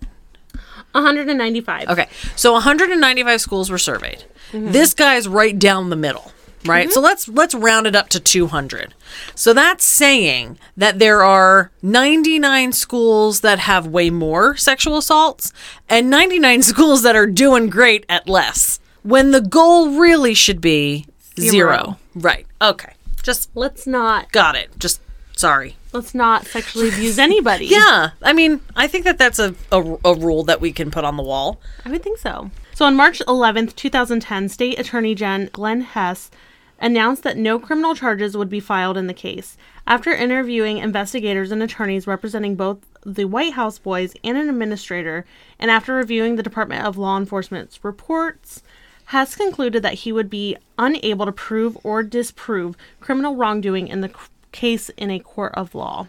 [0.91, 1.89] 195.
[1.89, 2.07] Okay.
[2.35, 4.23] So 195 schools were surveyed.
[4.51, 4.71] Mm-hmm.
[4.71, 6.31] This guy's right down the middle,
[6.65, 6.87] right?
[6.87, 6.93] Mm-hmm.
[6.93, 8.93] So let's let's round it up to 200.
[9.35, 15.53] So that's saying that there are 99 schools that have way more sexual assaults
[15.89, 18.79] and 99 schools that are doing great at less.
[19.03, 21.05] When the goal really should be
[21.39, 21.51] zero.
[21.51, 21.99] Zero.
[22.15, 22.45] Right.
[22.61, 22.93] Okay.
[23.27, 24.69] Just Let's not got it.
[24.79, 25.01] Just
[25.35, 25.75] sorry.
[25.91, 27.65] let's not sexually abuse anybody.
[27.69, 31.03] Yeah, I mean, I think that that's a, a, a rule that we can put
[31.03, 31.59] on the wall.
[31.83, 32.51] I would think so.
[32.73, 36.31] So on March 11th, 2010, State Attorney Gen Glenn Hess
[36.79, 39.57] announced that no criminal charges would be filed in the case.
[39.85, 45.25] After interviewing investigators and attorneys representing both the White House boys and an administrator,
[45.59, 48.63] and after reviewing the Department of Law Enforcement's reports,
[49.07, 54.09] Hess concluded that he would be unable to prove or disprove criminal wrongdoing in the
[54.09, 54.15] c-
[54.51, 56.07] case in a court of law.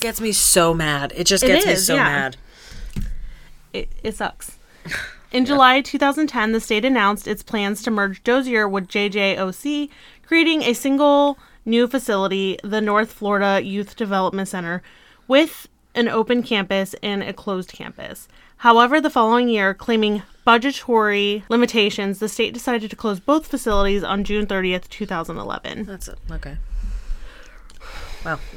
[0.00, 1.12] gets me so mad.
[1.16, 2.04] It just It gets me so yeah.
[2.04, 2.36] mad.
[3.72, 4.56] it, it sucks.
[5.32, 9.90] In July 2010, the state announced its plans to merge Dozier with JJOC,
[10.24, 14.82] creating a single new facility, the North Florida Youth Development Center,
[15.26, 18.28] with an open campus and a closed campus.
[18.58, 24.22] However, the following year, claiming budgetary limitations, the state decided to close both facilities on
[24.22, 25.84] June 30th, 2011.
[25.84, 26.18] That's it.
[26.30, 26.56] Okay.
[28.24, 28.38] Wow.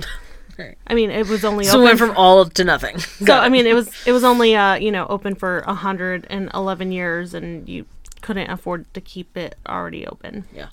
[0.87, 2.97] I mean, it was only So open we went from all to nothing.
[3.25, 6.49] So I mean, it was it was only uh you know open for hundred and
[6.53, 7.85] eleven years, and you
[8.21, 10.45] couldn't afford to keep it already open.
[10.53, 10.67] Yeah.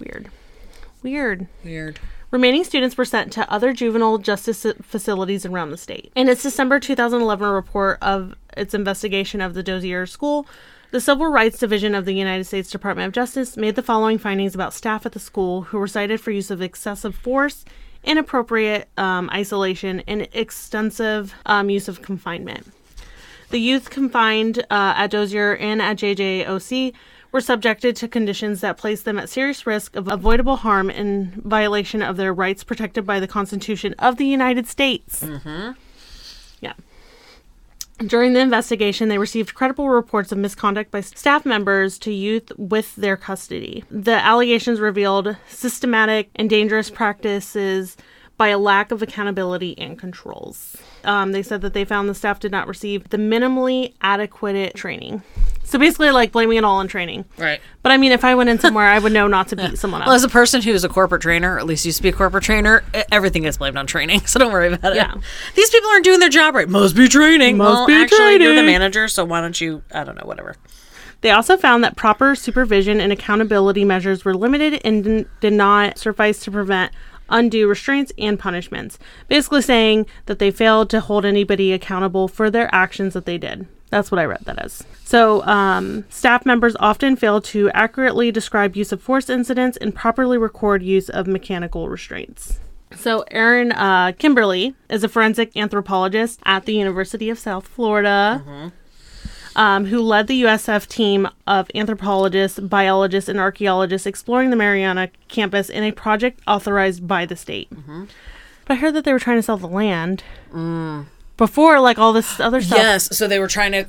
[0.00, 0.30] Weird,
[1.02, 1.46] weird.
[1.64, 2.00] Weird.
[2.30, 6.12] Remaining students were sent to other juvenile justice facilities around the state.
[6.14, 10.46] In its December 2011 report of its investigation of the Dozier School,
[10.92, 14.54] the Civil Rights Division of the United States Department of Justice made the following findings
[14.54, 17.64] about staff at the school who were cited for use of excessive force,
[18.04, 22.72] inappropriate um, isolation, and extensive um, use of confinement.
[23.50, 26.92] The youth confined uh, at Dozier and at JJOC
[27.32, 32.02] were subjected to conditions that placed them at serious risk of avoidable harm in violation
[32.02, 35.22] of their rights protected by the Constitution of the United States.
[35.22, 35.72] Mm-hmm.
[36.60, 36.72] Yeah.
[37.98, 42.96] During the investigation, they received credible reports of misconduct by staff members to youth with
[42.96, 43.84] their custody.
[43.90, 47.98] The allegations revealed systematic and dangerous practices
[48.38, 50.78] by a lack of accountability and controls.
[51.04, 55.22] Um, they said that they found the staff did not receive the minimally adequate training.
[55.70, 57.24] So basically, like blaming it all on training.
[57.38, 57.60] Right.
[57.84, 60.02] But I mean, if I went in somewhere, I would know not to beat someone
[60.02, 60.08] up.
[60.08, 62.08] Well, as a person who is a corporate trainer, or at least used to be
[62.08, 64.22] a corporate trainer, everything gets blamed on training.
[64.30, 64.96] So don't worry about it.
[64.96, 65.14] Yeah.
[65.56, 66.68] These people aren't doing their job right.
[66.68, 67.56] Must be training.
[67.56, 69.82] Must well, be actually, you're the manager, so why don't you?
[69.92, 70.24] I don't know.
[70.24, 70.56] Whatever.
[71.20, 76.40] They also found that proper supervision and accountability measures were limited and did not suffice
[76.44, 76.92] to prevent
[77.28, 78.98] undue restraints and punishments.
[79.28, 83.66] Basically, saying that they failed to hold anybody accountable for their actions that they did.
[83.90, 84.84] That's what I read that as.
[85.04, 90.38] So, um, staff members often fail to accurately describe use of force incidents and properly
[90.38, 92.60] record use of mechanical restraints.
[92.96, 98.72] So, Erin uh, Kimmerle is a forensic anthropologist at the University of South Florida
[99.56, 105.68] um, who led the USF team of anthropologists, biologists, and archaeologists exploring the Marianna campus
[105.68, 107.68] in a project authorized by the state.
[108.64, 110.22] But I heard that they were trying to sell the land
[111.40, 112.78] before, like all this other stuff.
[112.78, 113.16] Yes.
[113.16, 113.86] So they were trying to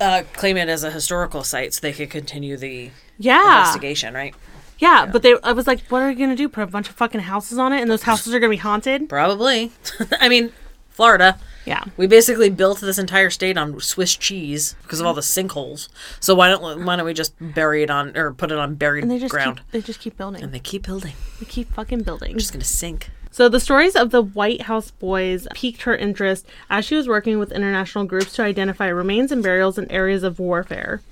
[0.00, 4.14] uh, claim it as a historical site, so they could continue the yeah, investigation.
[4.14, 4.32] Right.
[4.78, 5.04] yeah.
[5.04, 6.48] But they, I was like, what are you gonna do?
[6.48, 9.08] Put a bunch of fucking houses on it, and those houses are gonna be haunted?
[9.08, 9.72] Probably.
[10.20, 10.52] I mean,
[10.90, 11.38] Florida.
[11.66, 11.82] Yeah.
[11.96, 15.88] We basically built this entire state on Swiss cheese because of all the sinkholes.
[16.20, 19.02] So why don't why don't we just bury it on or put it on buried
[19.02, 19.56] And they just ground?
[19.56, 20.42] keep, they just keep building.
[20.44, 21.14] and they keep building.
[21.40, 22.38] They keep fucking building.
[22.38, 23.10] Just gonna sink.
[23.34, 27.40] So the stories of the White House boys piqued her interest as she was working
[27.40, 31.02] with international groups to identify remains and burials in areas of warfare.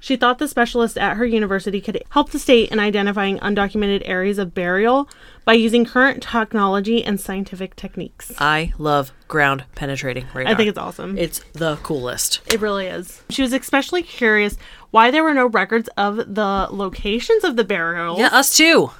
[0.00, 4.38] She thought the specialists at her university could help the state in identifying undocumented areas
[4.38, 5.08] of burial
[5.44, 8.32] by using current technology and scientific techniques.
[8.40, 10.52] I love ground penetrating radar.
[10.52, 11.16] I think it's awesome.
[11.16, 12.40] it's the coolest.
[12.52, 13.22] It really is.
[13.30, 14.56] She was especially curious
[14.90, 18.18] why there were no records of the locations of the burials.
[18.18, 18.90] Yeah, us too.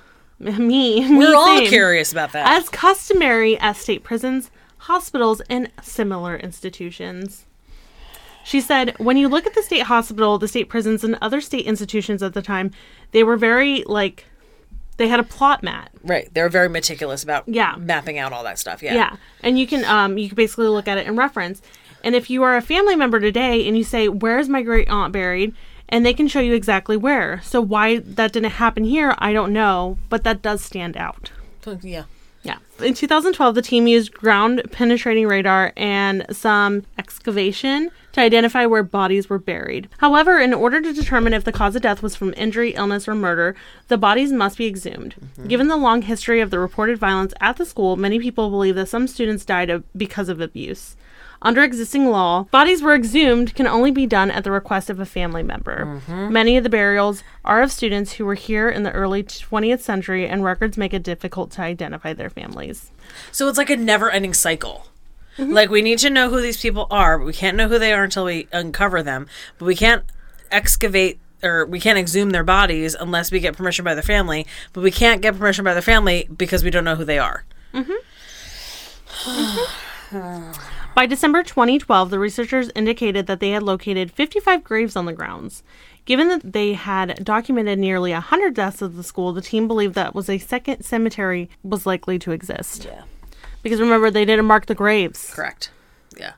[0.59, 1.69] Me, We're me all same.
[1.69, 2.47] curious about that.
[2.59, 7.45] As customary at state prisons, hospitals, and similar institutions.
[8.45, 11.67] She said, when you look at the state hospital, the state prisons, and other state
[11.67, 12.71] institutions at the time,
[13.11, 14.25] they were very, like,
[14.97, 15.91] they had a plot mat.
[16.03, 16.33] right.
[16.33, 17.75] They're very meticulous about Yeah.
[17.77, 18.83] mapping out all that stuff.
[18.83, 18.95] Yeah.
[18.95, 19.17] Yeah.
[19.43, 21.63] And you can um you can basically look at it and reference.
[22.03, 24.89] And if you are a family member today and you say, Where is my great
[24.89, 25.55] aunt buried?
[25.89, 27.41] And they can show you exactly where.
[27.43, 31.31] So why that didn't happen here, I don't know, but that does stand out.
[31.83, 32.05] Yeah.
[32.43, 32.59] Yeah.
[32.81, 39.29] In 2012, the team used ground penetrating radar and some excavation to identify where bodies
[39.29, 39.89] were buried.
[39.99, 43.15] However, in order to determine if the cause of death was from injury, illness, or
[43.15, 43.55] murder,
[43.89, 45.17] the bodies must be exhumed.
[45.17, 45.49] Mm-hmm.
[45.49, 48.89] Given the long history of the reported violence at the school, many people believe that
[48.89, 50.97] some students died of, because of abuse.
[51.41, 55.07] Under existing law, bodies were exhumed can only be done at the request of a
[55.07, 56.01] family member.
[56.09, 60.27] Many of the burials are of students who were here in the early 20th century,
[60.27, 62.91] and records make it difficult to identify their families.
[63.31, 64.87] So it's like a never ending cycle.
[65.39, 65.53] Mm-hmm.
[65.53, 67.93] Like we need to know who these people are, but we can't know who they
[67.93, 69.29] are until we uncover them.
[69.59, 70.05] But we can't
[70.51, 74.45] excavate or we can't exhume their bodies unless we get permission by the family.
[74.73, 77.45] But we can't get permission by the family because we don't know who they are.
[80.99, 85.63] By December 2012, the researchers indicated that they had located 55 graves on the grounds.
[86.07, 90.13] Given that they had documented nearly 100 deaths at the school, the team believed that
[90.13, 92.87] was a second cemetery was likely to exist.
[92.87, 93.05] Yeah.
[93.63, 95.33] Because remember, they didn't mark the graves.
[95.33, 95.71] Correct.
[96.19, 96.33] Yeah.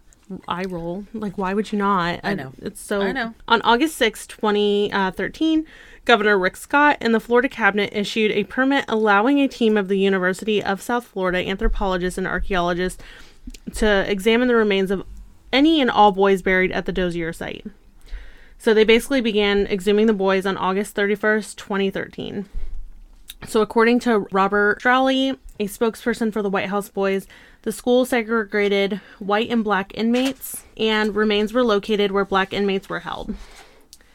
[0.46, 1.06] I roll.
[1.14, 2.20] Like, why would you not?
[2.22, 2.52] I know.
[2.58, 3.00] It's so.
[3.00, 3.32] I know.
[3.48, 5.62] On August 6, 2013, uh,
[6.04, 9.96] Governor Rick Scott and the Florida cabinet issued a permit allowing a team of the
[9.96, 13.02] University of South Florida anthropologists and archaeologists
[13.74, 15.04] to examine the remains of
[15.52, 17.66] any and all boys buried at the Dozier site.
[18.58, 22.46] So they basically began exhuming the boys on August 31st, 2013.
[23.46, 27.26] So, according to Robert Straley, a spokesperson for the White House Boys,
[27.62, 33.00] the school segregated white and black inmates, and remains were located where black inmates were
[33.00, 33.34] held.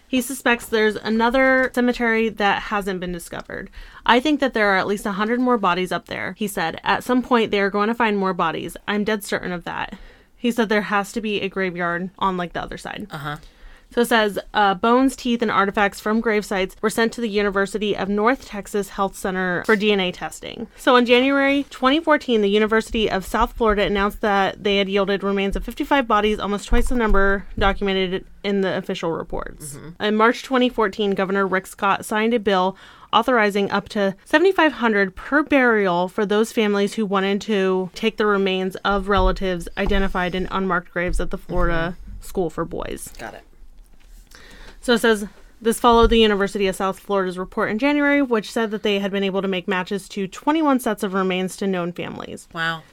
[0.07, 3.69] He suspects there's another cemetery that hasn't been discovered.
[4.05, 6.79] I think that there are at least 100 more bodies up there, he said.
[6.83, 8.77] At some point, they are going to find more bodies.
[8.87, 9.95] I'm dead certain of that.
[10.37, 13.07] He said there has to be a graveyard on like the other side.
[13.09, 13.37] Uh huh.
[13.95, 17.29] So it says uh, bones, teeth, and artifacts from grave sites were sent to the
[17.29, 20.67] University of North Texas Health Center for DNA testing.
[20.75, 25.55] So in January 2014, the University of South Florida announced that they had yielded remains
[25.55, 29.79] of 55 bodies, almost twice the number documented in the official reports.
[30.01, 32.75] In March 2014, Governor Rick Scott signed a bill
[33.13, 38.75] authorizing up to 7500 per burial for those families who wanted to take the remains
[38.83, 43.07] of relatives identified in unmarked graves at the Florida School for Boys.
[43.17, 43.43] Got it.
[44.85, 45.25] So it says
[45.59, 49.09] this followed the University of South Florida's report in January, which said that they had
[49.09, 52.47] been able to make matches to 21 sets of remains to known families.
[52.53, 52.83] Wow.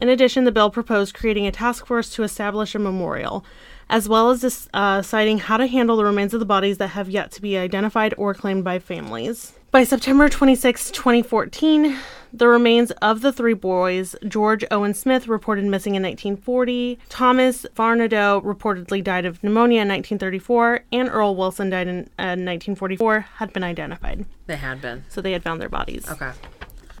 [0.00, 3.44] In addition, the bill proposed creating a task force to establish a memorial,
[3.90, 6.88] as well as this, uh, citing how to handle the remains of the bodies that
[6.88, 9.52] have yet to be identified or claimed by families.
[9.70, 11.98] By September 26, 2014,
[12.34, 18.42] the remains of the three boys, George Owen Smith, reported missing in 1940, Thomas Varnadoe
[18.42, 23.62] reportedly died of pneumonia in 1934, and Earl Wilson died in uh, 1944, had been
[23.62, 24.24] identified.
[24.46, 25.04] They had been.
[25.08, 26.08] So they had found their bodies.
[26.08, 26.32] Okay.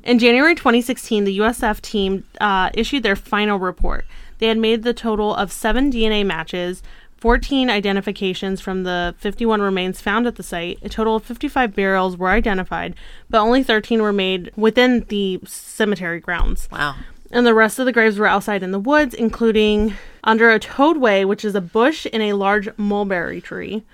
[0.04, 4.04] In January 2016, the USF team uh, issued their final report.
[4.38, 6.82] They had made the total of seven DNA matches,
[7.24, 10.78] 14 identifications from the 51 remains found at the site.
[10.82, 12.94] A total of 55 burials were identified,
[13.30, 16.68] but only 13 were made within the cemetery grounds.
[16.70, 16.96] Wow.
[17.30, 21.24] And the rest of the graves were outside in the woods, including under a toadway,
[21.24, 23.84] which is a bush in a large mulberry tree.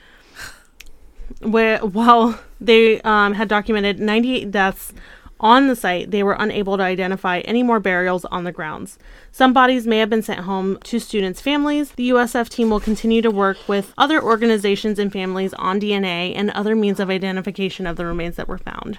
[1.40, 4.92] Where, while they um, had documented 98 deaths
[5.40, 8.98] on the site, they were unable to identify any more burials on the grounds.
[9.32, 11.92] Some bodies may have been sent home to students' families.
[11.92, 16.50] The USF team will continue to work with other organizations and families on DNA and
[16.50, 18.98] other means of identification of the remains that were found.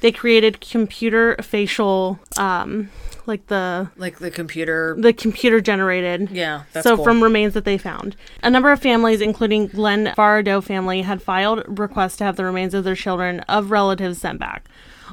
[0.00, 2.90] They created computer facial, um,
[3.26, 4.94] like the Like the computer.
[4.98, 6.30] the computer generated.
[6.30, 6.62] Yeah.
[6.72, 7.04] That's so cool.
[7.04, 11.62] from remains that they found, a number of families, including Glenn Varnadoe family, had filed
[11.78, 14.66] requests to have the remains of their children of relatives sent back.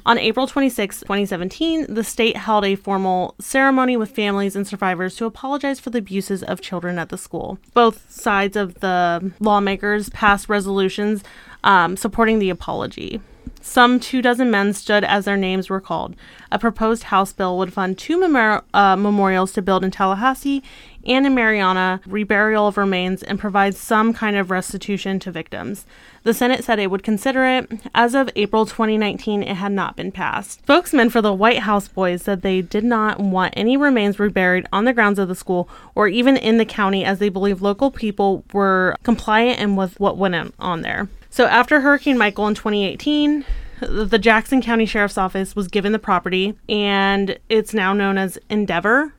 [0.05, 5.25] On April 26, 2017, the state held a formal ceremony with families and survivors to
[5.25, 7.57] apologize for the abuses of children at the school.
[7.73, 11.23] Both sides of the lawmakers passed resolutions
[11.63, 13.19] um, supporting the apology.
[13.61, 16.15] Some two dozen men stood as their names were called.
[16.51, 20.61] A proposed House bill would fund two memor- uh, memorials to build in Tallahassee
[21.05, 25.85] and in Marianna, reburial of remains, and provide some kind of restitution to victims.
[26.23, 27.71] The Senate said it would consider it.
[27.93, 30.61] As of April 2019, it had not been passed.
[30.63, 34.85] Spokesman for the White House boys said they did not want any remains reburied on
[34.85, 38.43] the grounds of the school or even in the county, as they believe local people
[38.53, 41.07] were compliant and with what went on there.
[41.29, 43.45] So after Hurricane Michael in 2018,
[43.81, 49.13] the Jackson County Sheriff's Office was given the property, and it's now known as Endeavor.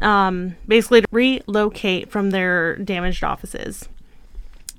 [0.00, 3.88] Um, basically, to relocate from their damaged offices.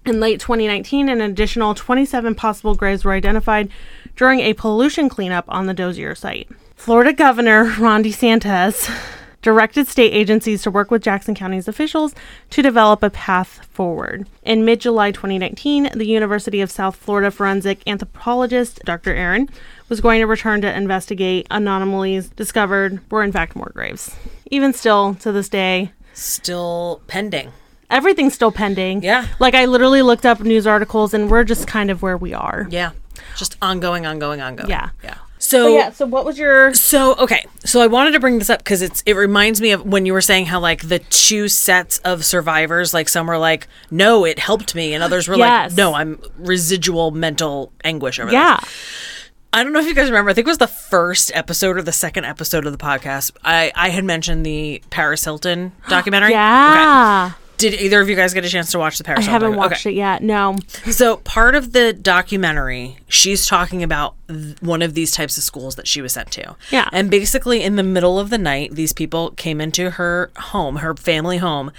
[0.06, 3.70] In late 2019, an additional 27 possible graves were identified
[4.16, 6.50] during a pollution cleanup on the Dozier site.
[6.76, 8.89] Florida Governor Ron DeSantis
[9.46, 12.16] directed state agencies to work with Jackson County's officials
[12.50, 14.28] to develop a path forward.
[14.41, 19.14] In mid July 2019, the University of South Florida forensic anthropologist Dr.
[19.14, 19.48] Erin
[19.88, 24.16] was going to return to investigate anomalies discovered were in fact more graves.
[24.50, 27.52] Even still, to this day, Still pending.
[27.91, 29.04] everything's still pending.
[29.04, 29.28] Yeah.
[29.39, 32.66] Like I literally looked up news articles and we're just kind of where we are.
[32.72, 32.93] Yeah.
[33.36, 34.70] Just ongoing, ongoing, ongoing.
[34.70, 34.89] Yeah.
[35.03, 35.16] Yeah.
[35.38, 38.49] So But yeah, so what was your So okay, so I wanted to bring this
[38.49, 41.47] up because it's it reminds me of when you were saying how like the two
[41.49, 45.72] sets of survivors, like some were like, no, it helped me, and others were Yes.
[45.72, 48.34] like, no, I'm residual mental anguish over this.
[48.34, 48.57] Yeah.
[48.61, 48.70] this.
[49.53, 50.32] I don't know if you guys remember.
[50.32, 53.32] I think it was the first episode or the second episode of the podcast.
[53.43, 56.32] I I had mentioned the Paris Hilton documentary.
[56.32, 57.32] Yeah.
[57.34, 57.45] Okay.
[57.58, 59.86] Did either of you guys get a chance to watch the Paris I haven't watched
[59.86, 60.22] it yet.
[60.22, 60.58] No.
[60.91, 65.76] so part of the documentary, she's talking about th- one of these types of schools
[65.76, 66.56] that she was sent to.
[66.72, 66.89] Yeah.
[66.91, 70.95] And basically, in the middle of the night, these people came into her home, her
[70.95, 71.72] family home,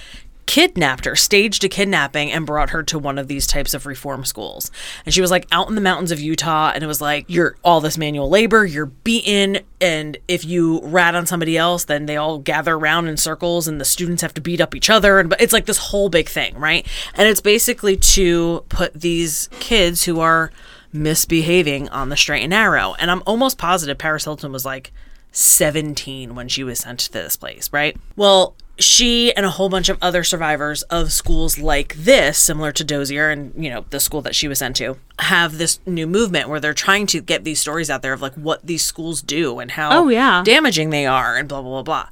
[0.46, 4.24] kidnapped her, staged a kidnapping, and brought her to one of these types of reform
[4.24, 4.70] schools.
[5.04, 7.56] And she was like out in the mountains of Utah, and it was like, you're
[7.64, 12.16] all this manual labor, you're beaten, and if you rat on somebody else, then they
[12.16, 15.18] all gather around in circles, and the students have to beat up each other.
[15.18, 16.86] And but it's like this whole big thing, right?
[17.14, 20.52] And it's basically to put these kids who are
[20.92, 22.94] misbehaving on the straight and narrow.
[22.98, 24.92] And I'm almost positive Paris Hilton was like
[25.32, 27.96] 17 when she was sent to this place, right?
[28.16, 32.84] Well, she and a whole bunch of other survivors of schools like this, similar to
[32.84, 36.48] Dozier and, you know, the school that she was sent to, have this new movement
[36.48, 39.58] where they're trying to get these stories out there of like what these schools do
[39.58, 40.42] and how Oh, yeah.
[40.44, 42.08] damaging they are and blah, blah, blah, blah.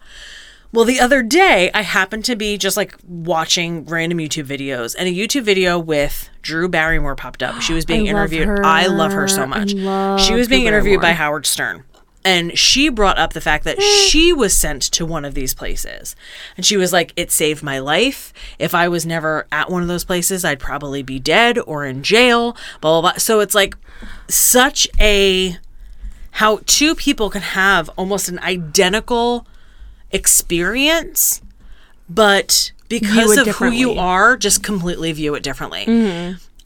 [0.72, 5.08] Well, the other day, I happened to be just like watching random YouTube videos, and
[5.08, 7.60] a YouTube video with Drew Barrymore popped up.
[7.62, 8.48] She was being I interviewed.
[8.48, 8.64] her.
[8.64, 9.70] I love her so much.
[9.70, 11.84] she was being interviewed by Howard Stern.
[12.24, 16.16] And she brought up the fact that she was sent to one of these places.
[16.56, 18.32] And she was like, it saved my life.
[18.58, 22.02] If I was never at one of those places, I'd probably be dead or in
[22.02, 23.18] jail, blah, blah, blah.
[23.18, 23.76] So it's like
[24.28, 25.58] such a
[26.30, 29.46] how two people can have almost an identical
[30.10, 31.42] experience,
[32.08, 35.84] but because of who you are, just completely view it differently.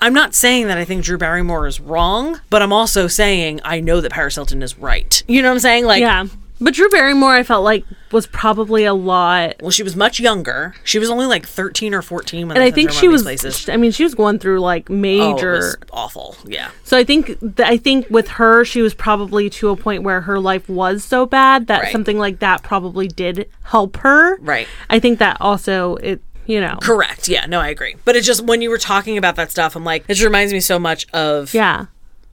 [0.01, 3.80] I'm not saying that I think Drew Barrymore is wrong, but I'm also saying I
[3.80, 5.22] know that Paris Hilton is right.
[5.26, 5.84] You know what I'm saying?
[5.86, 6.26] Like, Yeah.
[6.61, 9.55] But Drew Barrymore, I felt like, was probably a lot.
[9.62, 10.74] well, she was much younger.
[10.82, 13.68] She was only like 13 or 14 when And I think she was, places.
[13.68, 15.53] I mean, she was going through like Oh, it major.
[15.53, 16.36] was awful.
[16.44, 16.70] Yeah.
[16.82, 20.22] so I think, th- I think with her, she was probably to a point where
[20.22, 21.92] her life was so bad that Right.
[21.92, 24.36] something like that probably did help her.
[24.40, 24.66] Right.
[24.90, 26.76] I think that also, it, you know.
[26.82, 27.28] Correct.
[27.28, 27.46] Yeah.
[27.46, 27.94] No, I agree.
[28.05, 30.53] But it just when you were talking about that stuff, I'm like, it just reminds
[30.53, 31.86] me so much of Yeah.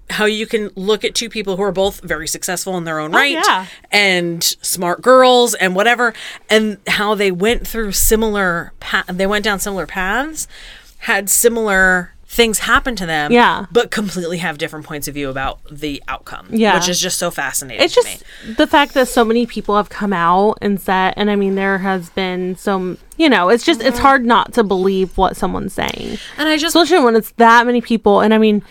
[0.09, 3.13] how you can look at two people who are both very successful in their own
[3.13, 3.65] oh, right Oh, yeah.
[3.91, 6.13] and smart girls and whatever
[6.49, 10.47] and how they went through similar pa- they went down similar paths
[10.99, 13.65] had similar things happen to them Yeah.
[13.71, 16.75] but completely have different points of view about the outcome Yeah.
[16.75, 19.77] which is just so fascinating It's to just me the fact that so many people
[19.77, 23.63] have come out and said, and I mean, there has been some, you know, it's
[23.63, 23.87] just, Mm-hmm.
[23.89, 26.17] it's hard not to believe what someone's saying.
[26.37, 28.19] and i just Especially when it's that many people.
[28.21, 28.61] And I mean,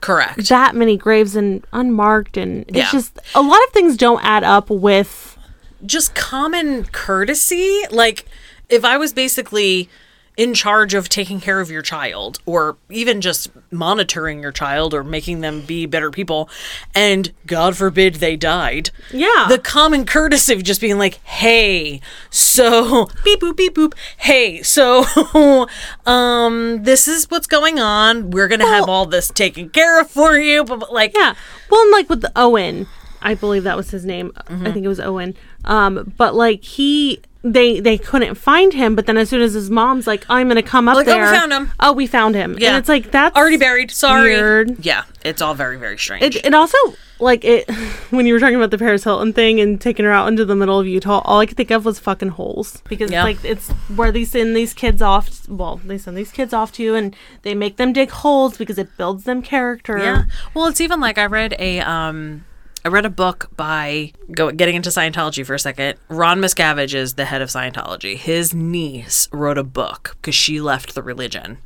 [0.00, 2.36] correct that many graves and unmarked.
[2.38, 2.90] And it's Yeah.
[2.90, 5.36] just, a lot of things don't add up with,
[5.84, 7.82] just common courtesy.
[7.90, 8.24] Like,
[8.70, 9.88] if I was basically
[10.36, 15.04] in charge of taking care of your child, or even just monitoring your child, or
[15.04, 16.48] making them be better people,
[16.94, 19.46] and God forbid they died, Yeah.
[19.48, 23.94] the common courtesy of just being like, "Hey, so beep boop beep boop.
[24.16, 25.04] Hey, so
[26.06, 28.30] um, this is what's going on.
[28.30, 31.34] We're gonna have all this taken care of for you." But like, yeah.
[31.70, 32.86] Well, and like with the Owen,
[33.22, 34.32] I believe that was his name.
[34.48, 35.34] I think it was Owen.
[35.64, 38.96] Um, but like he, they they couldn't find him.
[38.96, 41.20] But then as soon as his mom's like, I'm gonna come up Like, oh, we
[41.20, 41.32] there.
[41.34, 41.70] found him.
[41.78, 42.56] Oh, we found him.
[42.58, 42.68] Yeah.
[42.70, 43.90] And it's like that's Already buried.
[43.90, 44.30] Sorry.
[44.32, 44.84] Weird.
[44.84, 46.36] Yeah, it's all very very strange.
[46.36, 46.78] It, it also
[47.20, 47.70] like it
[48.10, 50.56] when you were talking about the Paris Hilton thing and taking her out into the
[50.56, 51.20] middle of Utah.
[51.24, 53.22] All I could think of was fucking holes because Yeah.
[53.24, 55.46] like it's where they send these kids off.
[55.48, 58.78] Well, they send these kids off to you and they make them dig holes because
[58.78, 59.98] it builds them character.
[59.98, 60.24] Yeah.
[60.54, 62.46] Well, it's even like I read a um
[62.86, 65.98] I read a book by go getting into Scientology for a second.
[66.08, 68.18] Ron Miscavige is the head of Scientology.
[68.18, 71.58] His niece wrote a book because she left the religion.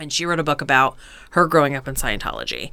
[0.00, 0.96] And she wrote a book about
[1.32, 2.72] her growing up in Scientology.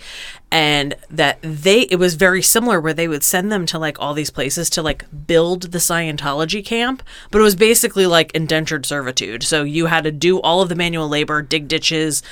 [0.50, 4.16] And that they it was very similar where they would send them to like all
[4.16, 9.44] these places to like build the Scientology camp, but it was basically like indentured servitude.
[9.44, 12.24] So you had to do all of the manual labor, dig ditches,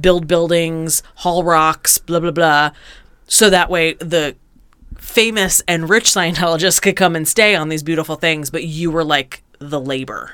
[0.00, 2.70] build buildings, haul rocks, blah blah blah.
[3.26, 4.36] So that way the
[5.02, 9.04] famous and rich Scientologists could come and stay on these beautiful things, but you were
[9.04, 10.32] like the labor.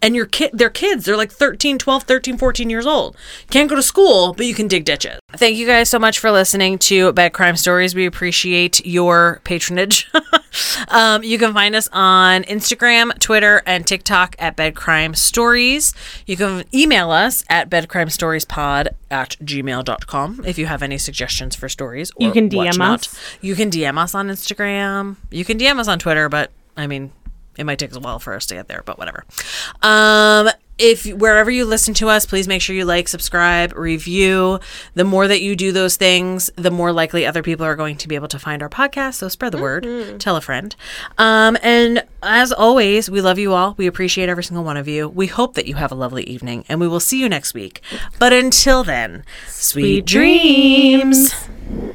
[0.00, 1.04] And your kid, they're kids.
[1.04, 3.16] They're like 13, 12, 13, 14 years old.
[3.50, 5.20] Can't go to school, but you can dig ditches.
[5.36, 7.94] Thank you guys so much for listening to Bad Crime Stories.
[7.94, 10.10] We appreciate your patronage.
[10.88, 15.94] um, you can find us on Instagram, Twitter, and TikTok at Bed Crime Stories.
[16.26, 22.10] You can email us at bedcrimestoriespod at gmail.com if you have any suggestions for stories.
[22.16, 23.00] Or You can DM whatnot.
[23.08, 23.20] us.
[23.40, 25.16] You can DM us on Instagram.
[25.30, 27.12] You can DM us on Twitter, but I mean,
[27.56, 29.24] it might take a while for us to get there, but whatever.
[29.82, 30.48] Um,
[30.78, 34.58] if wherever you listen to us, please make sure you like, subscribe, review.
[34.94, 38.08] The more that you do those things, the more likely other people are going to
[38.08, 39.14] be able to find our podcast.
[39.14, 40.74] So spread the word, tell a friend.
[41.18, 43.74] Um, and as always, we love you all.
[43.76, 45.08] We appreciate every single one of you.
[45.08, 47.80] We hope that you have a lovely evening, and we will see you next week.
[48.18, 51.32] But until then, sweet, Sweet dreams.
[51.32, 51.94] dreams.